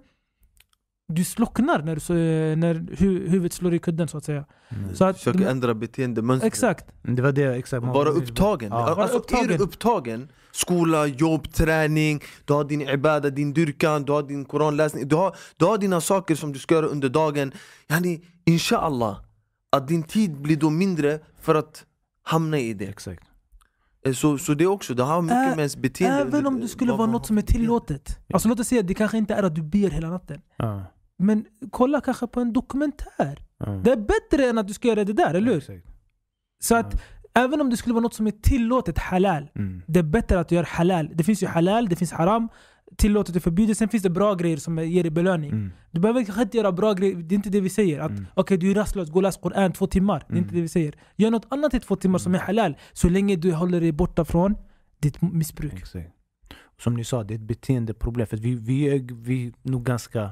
[1.07, 4.45] du slocknar när, du, när hu- huvudet slår i kudden så att säga.
[4.69, 4.95] Mm.
[4.95, 6.47] Så att, försöker ändra beteendemönster.
[6.47, 6.85] exakt.
[7.01, 7.85] Det var det, exakt.
[7.85, 8.69] Bara upptagen.
[8.71, 9.01] Ja.
[9.01, 9.61] Alltså, Bara Är du upptagen.
[9.61, 15.15] upptagen, skola, jobb, träning, du har din ibada, din dyrkan, du har din koranläsning, du
[15.15, 17.51] har, du har dina saker som du ska göra under dagen.
[17.87, 19.17] Yani, inshallah,
[19.71, 21.85] att din tid blir då mindre för att
[22.23, 22.85] hamna i det.
[22.85, 23.23] Exakt.
[24.05, 26.67] Eh, Så, så det också, det har mycket Ä- med ens beteende Även om det
[26.67, 28.19] skulle vara något som är tillåtet.
[28.33, 30.41] Alltså låt oss säga att det kanske inte är att du ber hela natten.
[30.57, 30.83] Ja.
[31.17, 33.39] Men kolla kanske på en dokumentär.
[33.57, 33.65] Ja.
[33.83, 35.57] Det är bättre än att du ska göra det där, eller hur?
[35.57, 35.85] Exakt.
[36.63, 37.01] Så att
[37.33, 39.81] även om det skulle vara något som är tillåtet halal, Mm.
[39.87, 41.09] det är bättre att du gör halal.
[41.13, 42.49] Det finns ju halal, det finns haram,
[42.97, 43.77] tillåtet och förbjudet.
[43.77, 45.51] Sen finns det bra grejer som ger dig belöning.
[45.51, 45.71] Mm.
[45.91, 47.99] Du behöver kanske inte göra bra grejer, det är inte det vi säger.
[47.99, 48.25] Att Mm.
[48.33, 50.25] okej du är rastlös, gå och läs Koran två timmar.
[50.27, 50.55] Det är inte Mm.
[50.55, 50.93] det vi säger.
[51.15, 54.25] Gör något annat i två timmar som är halal, så länge du håller dig borta
[54.25, 54.55] från
[54.99, 55.73] ditt missbruk.
[55.73, 56.09] Exakt.
[56.81, 58.27] Som ni sa, det är ett beteendeproblem.
[58.27, 60.31] För vi, vi, är, vi nog ganska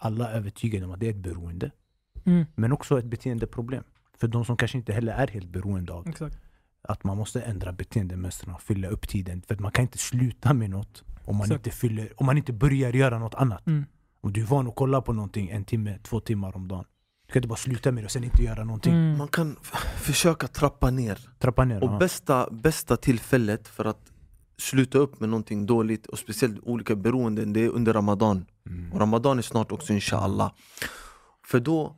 [0.00, 1.70] alla övertygade om att det är ett beroende.
[2.24, 2.46] Mm.
[2.54, 3.84] Men också ett beteendeproblem.
[4.18, 6.38] För de som kanske inte heller är helt beroende av Exakt.
[6.82, 9.42] att man måste ändra beteendemönstren och fylla upp tiden.
[9.42, 11.66] För att man kan inte sluta med något om man, Exakt.
[11.66, 13.66] inte, fyller, om man inte börjar göra något annat.
[13.66, 13.84] Mm.
[14.20, 16.84] Om du är van att kolla på någonting en timme, två timmar om dagen.
[17.26, 18.92] Du kan inte bara sluta med det och sen inte göra någonting.
[18.92, 19.18] Mm.
[19.18, 19.56] Man kan
[19.96, 21.28] försöka trappa ner.
[21.38, 21.84] Trappa ner.
[21.84, 24.09] Och bästa, bästa tillfället för att
[24.60, 28.46] sluta upp med någonting dåligt, och speciellt olika beroenden, det är under Ramadan.
[28.66, 28.92] Mm.
[28.92, 30.52] Och Ramadan är snart också inshallah.
[31.46, 31.96] För då,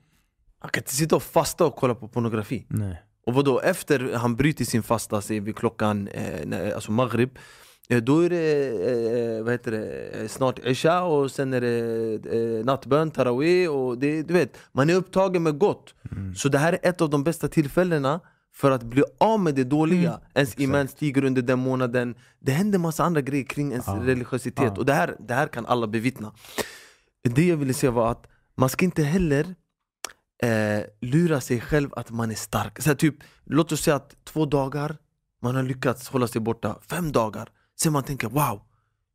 [0.62, 2.66] man kan inte sitta och fasta och kolla på pornografi.
[2.68, 3.02] Nej.
[3.26, 7.38] Och vadå, efter han bryter sin fasta, säger vi klockan, eh, när- alltså maghrib
[7.88, 8.68] eh, Då är det,
[9.38, 13.98] eh, vad heter det, eh, snart isha och sen är det eh, nattbön, tarawih och
[13.98, 16.34] det, du vet Man är upptagen med gott Mm.
[16.34, 18.20] Så det här är ett av de bästa tillfällena
[18.54, 20.20] för att bli av med det dåliga Mm.
[20.34, 23.98] Ens iman stiger under den månaden Det händer massa andra grejer kring ens Ja.
[24.02, 24.74] religiositet Ja.
[24.76, 26.32] och det här, det här kan alla bevittna
[27.22, 29.54] Det jag ville säga var att man ska inte heller
[30.42, 32.80] eh, lura sig själv att man är stark.
[32.82, 34.96] Så här, typ, låt oss säga att två dagar,
[35.42, 36.78] man har lyckats hålla sig borta.
[36.88, 37.48] Fem dagar,
[37.80, 38.62] sen man tänker wow,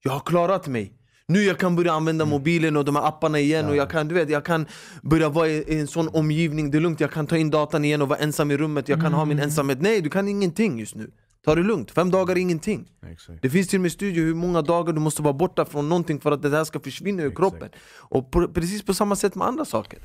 [0.04, 0.97] jag har klarat mig.
[1.30, 3.76] Nu jag kan börja använda mobilen och de här apparna igen och Ja.
[3.78, 4.66] jag kan, du vet, jag kan
[5.02, 8.02] börja vara i en sån omgivning, det är lugnt, jag kan ta in datan igen
[8.02, 9.82] och vara ensam i rummet, jag kan ha min ensamhet.
[9.82, 11.12] Nej, du kan ingenting just nu.
[11.46, 12.88] Ta det lugnt, fem dagar är ingenting.
[13.12, 13.42] Exakt.
[13.42, 16.20] Det finns till och med studier hur många dagar du måste vara borta från någonting
[16.20, 17.38] för att det här ska försvinna ur Exakt.
[17.38, 17.70] kroppen.
[17.98, 20.00] Och på, precis på samma sätt med andra saker.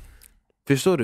[0.67, 1.03] Förstår du?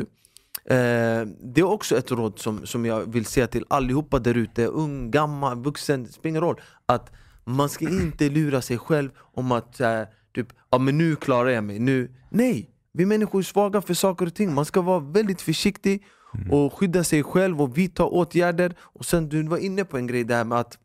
[0.65, 4.65] Eh, det är också ett råd som, som jag vill säga till allihopa där ute,
[4.65, 6.61] ung, gammal, vuxen, det spelar ingen roll.
[6.86, 7.11] Att
[7.52, 10.02] man ska inte lura sig själv om att eh,
[10.36, 11.80] typ, ja, men nu klarar jag mig.
[11.80, 12.12] Nu.
[12.30, 12.70] Nej!
[12.91, 14.54] Vi människor är svaga för saker och ting.
[14.54, 16.04] Man ska vara väldigt försiktig
[16.52, 18.76] och skydda sig själv och vidta åtgärder.
[18.80, 20.78] Och sen du var inne på en grej där med att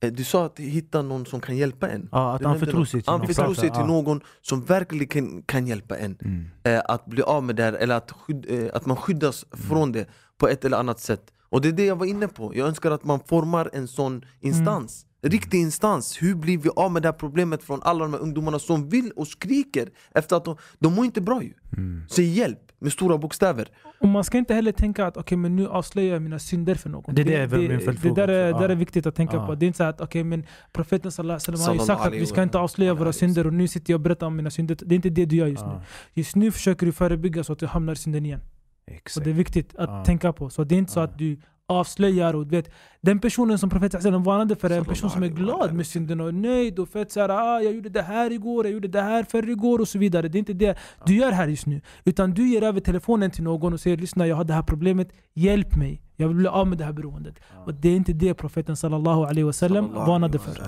[0.00, 2.08] eh, du sa att hitta någon som kan hjälpa en.
[2.12, 3.20] Ja, att anförtro sig till någon.
[3.20, 6.44] Anförtro sig till någon som verkligen kan, kan hjälpa en Mm.
[6.62, 9.92] eh, att bli av med det här, eller att, skydd, eh, att man skyddas från
[9.92, 11.32] det på ett eller annat sätt.
[11.48, 14.24] Och det är det jag var inne på, jag önskar att man formar en sån
[14.40, 18.20] instans Riktig instans, hur blir vi av med det här problemet från alla de här
[18.20, 22.02] ungdomarna som vill och skriker efter att de, de mår inte bra ju Mm.
[22.10, 23.68] Säg hjälp med stora bokstäver
[24.00, 26.90] Och man ska inte heller tänka att okej men nu avslöjar jag mina synder för
[26.90, 27.14] någon.
[27.14, 28.60] Det är det vill- min det, följdfråga där, är, också.
[28.62, 29.46] där är viktigt att tänka Ja.
[29.46, 29.54] på.
[29.54, 32.20] Det är inte så att okej men profeten sallallahu alaihi wasallam har ju sagt att
[32.22, 34.76] vi ska inte avslöja våra synder och nu sitter jag och berättar om mina synder.
[34.86, 35.72] Det är inte det du gör just nu.
[35.72, 35.82] Ja,
[36.14, 38.40] Just nu försöker du förebygga så att du hamnar i synden igen.
[38.86, 39.24] Och exakt.
[39.24, 40.04] det är viktigt att Ja.
[40.04, 40.50] tänka på.
[40.50, 41.04] Så det är inte så Ja.
[41.04, 41.40] att du
[41.72, 42.70] avslöjar och du vet
[43.00, 46.20] Den personen som profeten sallallahu varnade för är en person som är glad med synden
[46.20, 49.24] och nöjd och fett såhär ah, jag gjorde det här igår, jag gjorde det här
[49.24, 50.28] förrgår och så vidare.
[50.28, 51.80] Det är inte det du gör här just nu.
[52.04, 55.08] Utan du ger över telefonen till någon och säger lyssna jag har det här problemet,
[55.34, 56.02] hjälp mig.
[56.16, 57.34] Jag vill bli av med det här beroendet.
[57.66, 60.62] Och det är inte det profeten sallallahu alaihi wasallam varnade för.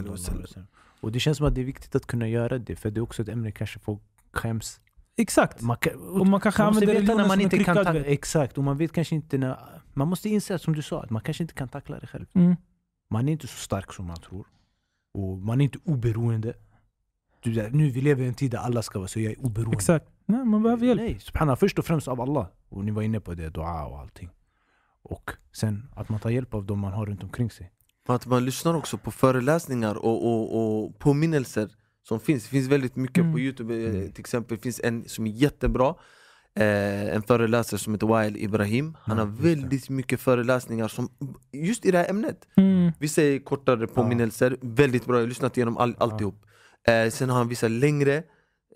[1.00, 3.02] Och det känns som att det är viktigt att kunna göra det, för det är
[3.02, 4.02] också ett ämne kanske folk
[4.32, 4.80] skäms.
[5.16, 5.60] Exakt.
[5.60, 7.94] Man, kan, Och man kanske man använder religionen när man som en inte kan ta.
[7.94, 9.56] Exakt, och man vet kanske inte när...
[9.94, 12.26] Man måste inse, som du sa, att man kanske inte kan tackla det själv.
[12.34, 12.56] Mm.
[13.10, 14.46] Man är inte så stark som man tror.
[15.14, 16.54] Och man är inte oberoende.
[17.42, 19.76] Du, nu vi lever i en tid där alla ska vara så jag är oberoende.
[19.76, 20.06] Exakt.
[20.26, 21.00] Nej, man behöver hjälp.
[21.00, 22.46] Nej, subhanallah, först och främst av Allah.
[22.68, 24.30] Och ni var inne på det, dua och allting.
[25.02, 27.72] Och sen att man tar hjälp av dem man har runt omkring sig.
[28.08, 31.68] Att man lyssnar också på föreläsningar och, och, och påminnelser
[32.02, 32.42] som finns.
[32.42, 33.32] Det finns väldigt mycket Mm.
[33.32, 35.94] på Youtube, eh, till exempel finns en som är jättebra
[36.60, 38.96] eh, En föreläsare som heter Wael Ibrahim.
[39.02, 41.08] Han har väldigt mycket föreläsningar som
[41.52, 42.48] just i det här ämnet.
[42.56, 42.92] Mm.
[42.98, 46.44] Vissa är kortare påminnelser, väldigt bra, jag har lyssnat igenom all, alltihop.
[46.88, 48.22] Eh, Sen har han vissa längre,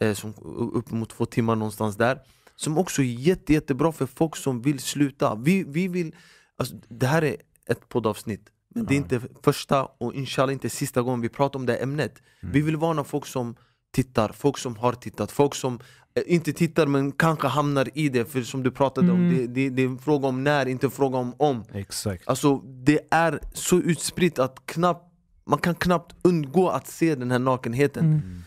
[0.01, 0.35] eh, som
[0.75, 2.19] upp mot två timmar någonstans där
[2.57, 5.35] Som också är jätte, jättebra för folk som vill sluta.
[5.35, 6.15] Vi, vi vill,
[6.57, 7.37] alltså, det här är
[7.71, 11.67] ett poddavsnitt Men det är inte första och inshallah inte sista gången vi pratar om
[11.67, 12.23] det här ämnet.
[12.43, 12.53] Mm.
[12.53, 13.57] Vi vill varna folk som
[13.93, 15.81] tittar, folk som har tittat, folk som
[16.27, 19.37] inte tittar men kanske hamnar i det För som du pratade om, Mm.
[19.37, 22.29] det, det, det är en fråga om när, inte en fråga om om Exakt.
[22.29, 25.05] Alltså det är så utspritt att knappt,
[25.47, 28.43] man kan knappt undgå att se den här nakenheten Mm.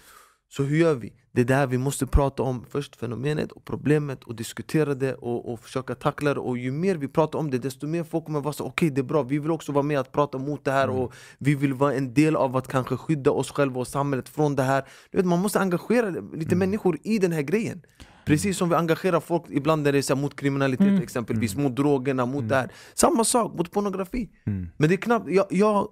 [0.49, 1.13] Så hur gör vi?
[1.33, 5.13] Det är det här vi måste prata om först, fenomenet och problemet och diskutera det
[5.13, 6.39] och, och försöka tackla det.
[6.39, 9.01] Och ju mer vi pratar om det desto mer folk kommer vara så okej det
[9.01, 11.73] är bra, vi vill också vara med att prata mot det här och vi vill
[11.73, 14.83] vara en del av att kanske skydda oss själva och samhället från det här.
[15.11, 17.81] Du vet, Man måste engagera lite människor i den här grejen.
[18.25, 21.01] Precis som vi engagerar folk ibland när det är så här, mot kriminalitet Mm.
[21.01, 22.71] exempelvis, mot drogerna, mot det här.
[22.93, 24.29] Samma sak mot pornografi.
[24.45, 24.69] Mm.
[24.77, 25.87] Men det är knappt, jag, jag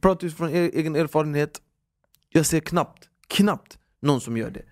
[0.00, 1.60] pratar utifrån egen erfarenhet.
[2.28, 4.62] Jag ser knappt, knappt någon som gör det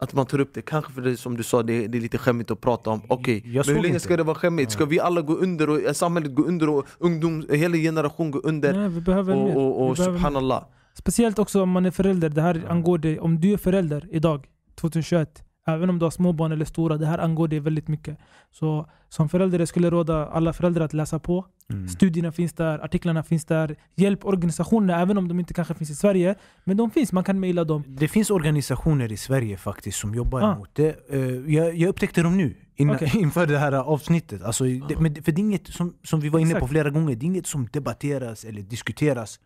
[0.00, 2.18] Att man tar upp det, kanske för det som du sa, det, det är lite
[2.18, 4.00] skämmigt att prata om Okej, Jag men hur länge inte.
[4.04, 4.72] ska det vara skämmigt?
[4.72, 8.38] Ska vi alla gå under, och eh, samhället gå under och ungdom, hela generation gå
[8.38, 8.72] under?
[8.72, 12.28] Nej, vi behöver och och, och Vi behöver subhanallah Speciellt också om man är förälder.
[12.28, 13.20] Det här angår dig.
[13.20, 14.46] Om du är förälder idag,
[14.80, 18.18] 2021, även om du har små barn eller stora, det här angår dig väldigt mycket.
[18.50, 21.46] Så som förälder jag skulle råda alla föräldrar att läsa på.
[21.70, 21.88] Mm.
[21.88, 23.76] Studierna finns där, artiklarna finns där.
[23.96, 26.34] Hjälp organisationerna, även om de inte kanske finns i Sverige.
[26.64, 27.84] Men de finns, man kan mejla dem.
[27.88, 30.56] Det finns organisationer i Sverige faktiskt som jobbar Ah.
[30.58, 31.10] mot det.
[31.10, 31.20] Eh,
[31.54, 33.10] jag, jag upptäckte dem nu, innan, Okej.
[33.20, 34.42] inför det här avsnittet.
[34.42, 36.70] Alltså, det, men, det- för det är inget som, som vi var inne på Exakt.
[36.70, 39.40] flera gånger, det är inget som debatteras eller diskuteras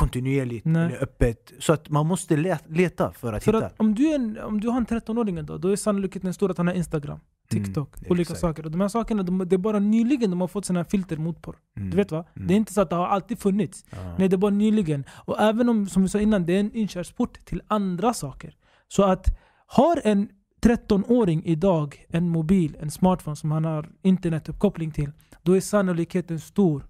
[0.00, 0.86] kontinuerligt Nej.
[0.86, 1.52] eller öppet.
[1.58, 3.66] Så att man måste le- leta för att För hitta.
[3.66, 6.50] att om du, är en, om du har en 13-åring idag, då är sannolikheten stor
[6.50, 7.20] att han har Instagram,
[7.50, 8.40] TikTok, Mm, olika exakt.
[8.40, 8.64] saker.
[8.64, 11.42] Och de här sakerna, de, det är bara nyligen de har fått här filter mot
[11.42, 11.56] porr.
[11.76, 11.90] Mm.
[11.90, 12.24] Du vet va?
[12.36, 12.48] Mm.
[12.48, 13.84] Det är inte så att det har alltid funnits.
[13.90, 14.14] Ja.
[14.18, 15.04] Nej, det är bara nyligen.
[15.26, 18.54] Och även om, som vi sa innan, det är en inkörsport till andra saker.
[18.88, 19.26] Så att
[19.66, 20.28] har en
[20.62, 26.86] 13-åring idag en mobil, en smartphone som han har internetuppkoppling till, då är sannolikheten stor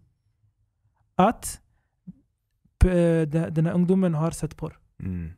[1.16, 1.60] att
[2.88, 4.78] den här ungdomen har sett porr.
[5.02, 5.26] Mm.
[5.28, 5.34] Det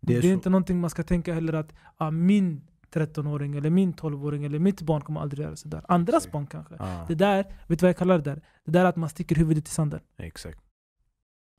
[0.00, 2.60] Det är, är så- inte någonting man ska tänka heller att ah, min
[2.92, 5.82] 13-åring eller min 12-åring eller mitt barn kommer aldrig göra sådär.
[5.88, 6.74] Andras barn kanske.
[6.78, 8.42] Ja, Det där, vet du vad jag kallar det där?
[8.64, 10.00] Det där är att man sticker huvudet i sanden.
[10.16, 10.58] exakt.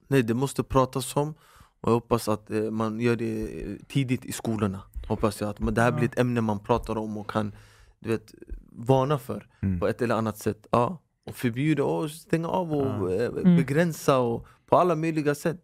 [0.08, 1.34] Nej det måste pratas om
[1.82, 5.60] och jag hoppas att eh, man gör det eh, tidigt i skolorna Hoppas jag att
[5.60, 7.56] men det här blir ett ämne man pratar om och kan
[8.00, 8.34] du vet,
[8.72, 9.80] varna för Mm.
[9.80, 10.98] på ett eller annat sätt ja.
[11.26, 13.16] Och förbjuda och stänga av och Ja.
[13.16, 13.56] eh, Mm.
[13.58, 15.62] begränsa och på alla möjliga sätt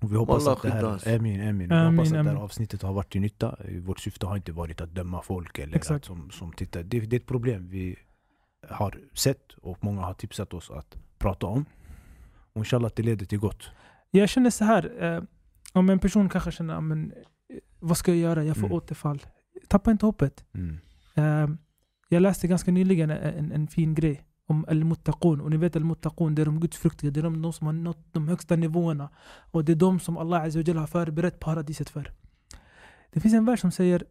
[0.00, 0.84] Och vi hoppas att det här,
[1.16, 1.68] amin, amin.
[1.68, 3.56] Vi Amin, hoppas att det här avsnittet har varit till nytta.
[3.80, 5.96] Vårt syfte har inte varit att döma folk eller Exakt.
[5.96, 6.82] att som, som tittar.
[6.82, 7.96] Det, det är ett problem vi
[8.68, 11.64] har sett och många har tipsat oss att prata om.
[12.52, 13.70] Och inshallah att det leder till gott.
[14.10, 15.02] Jag känner så här.
[15.04, 15.22] Eh,
[15.72, 18.44] om en person kanske känner, "Ah, men, eh, vad ska jag göra?
[18.44, 18.76] Jag får Mm.
[18.76, 19.22] återfall.
[19.68, 20.44] Tappa inte hoppet.
[20.54, 20.78] Mm.
[21.14, 21.56] Eh,
[22.08, 25.40] jag läste ganska nyligen en, en, en fin grej om al-muttaqun.
[25.40, 27.10] Och ni vet al-muttaqun, det är de gudsfruktiga.
[27.10, 29.08] Det är de, de som har nått de högsta nivåerna.
[29.50, 32.12] Och det är de som Allah Azza har förberett paradiset för.
[33.10, 34.04] Det finns en vers som säger,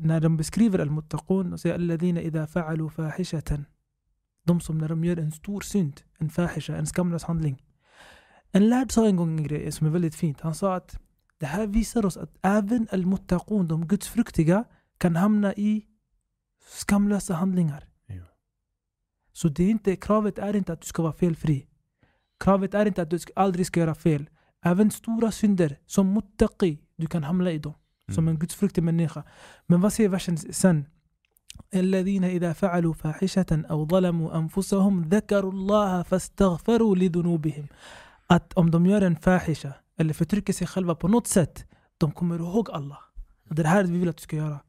[0.00, 3.64] när de beskriver al-muttaqun, de säger alladhina idha fa'alu fahishatan.
[4.44, 7.62] De som när de gör en stor synd, en fahisha, en skamlös handling.
[8.52, 10.40] En lärd sa en gång en grej som är väldigt fint.
[10.40, 11.00] Han sa att
[11.38, 14.64] det här visar oss att även al-muttaqun, de gudsfruktiga,
[14.98, 15.84] kan hamna i
[16.68, 17.84] skamlösa handlingar.
[19.37, 19.37] Ja.
[19.37, 21.67] Så det är inte, kravet är inte att du ska vara felfri.
[22.39, 24.29] Kravet är inte att du ska, aldrig ska göra fel.
[24.65, 27.73] Även stora synder som muttaqi, du kan hamna i dem.
[28.11, 28.35] Som Mm.
[28.35, 29.23] en gudsfruktig människa.
[29.67, 30.85] Men vad säger versen sen?
[31.73, 37.67] الذين إذا فعلوا فاحشة أو ظلموا أنفسهم ذكروا الله فاستغفروا لذنوبهم
[38.27, 41.65] Att om de gör en fahisha eller förtrycker sig själva på något sätt,
[41.97, 42.97] de kommer ihåg Allah.
[43.49, 44.59] Och det är det här vi vill att du ska göra.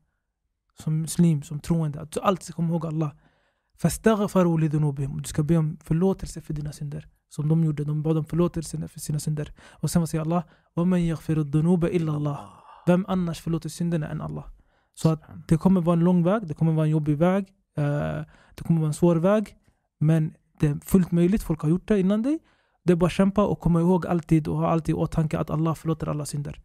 [0.83, 2.01] Som muslim, som troende.
[2.01, 3.13] Att du alltid ska komma ihåg Allah.
[3.79, 5.17] فاستغفروا لذنوبهم.
[5.23, 7.07] Du ska be om förlåtelse för dina synder.
[7.29, 9.53] Som de gjorde, de bad om förlåtelse för sina synder.
[9.83, 10.43] Och sen vad säger Allah?
[10.77, 12.39] وَمَنْ يَغْفِرُ الذُّنُوبَ إِلَّا اللَّهِ
[12.87, 14.45] Vem annars förlåter synderna än Allah?
[14.95, 17.45] Så att det kommer vara en lång väg, det kommer vara en jobbig väg,
[17.77, 17.85] eh,
[18.55, 19.57] det kommer vara en svår väg.
[20.01, 22.39] Men det är fullt möjligt, folk har gjort det innan dig.
[22.85, 25.51] Det är bara att kämpa och komma ihåg alltid och ha alltid i åtanke att
[25.51, 26.61] Allah förlåter alla synder.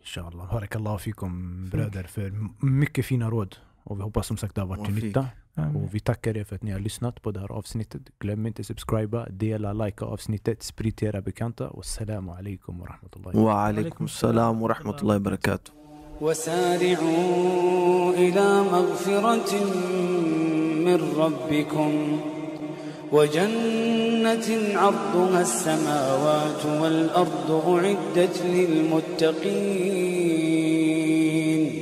[0.00, 0.52] Inshallah.
[0.52, 3.56] Barakallahu fikum bröder för m- mycket fina råd.
[3.84, 5.04] Och vi hoppas som sagt det har varit till Wafik.
[5.04, 5.26] nytta.
[5.55, 5.75] Amen.
[5.75, 8.01] Och vi tackar er för att ni har lyssnat på det här avsnittet.
[8.19, 11.69] Glöm inte subscriba, dela, likea avsnittet, sprid till era bekanta.
[11.69, 15.71] Och salamu alaikum wa rahmatullahi Wa alaikum salam wa rahmatullahi wa barakatuh.
[16.21, 19.53] وسارعوا إلى مغفرة
[20.85, 21.91] من ربكم
[23.11, 24.47] وجنة
[24.79, 28.41] عرضها السماوات والأرض أعدت
[30.81, 31.81] للمتقين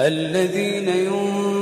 [0.00, 1.61] الذين ينفقون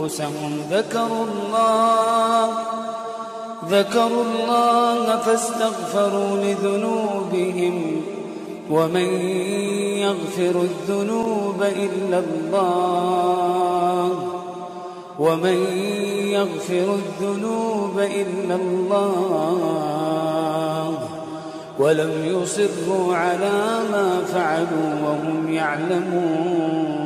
[0.00, 2.48] أنفسهم ذكروا الله
[3.68, 8.02] ذكروا الله فاستغفروا لذنوبهم.
[8.70, 9.08] ومن
[9.98, 14.10] يغفر الذنوب إلا الله
[15.18, 15.66] ومن
[16.28, 19.78] يغفر الذنوب إلا الله.
[21.78, 27.05] ولم يصروا على ما فعلوا وهم يعلمون.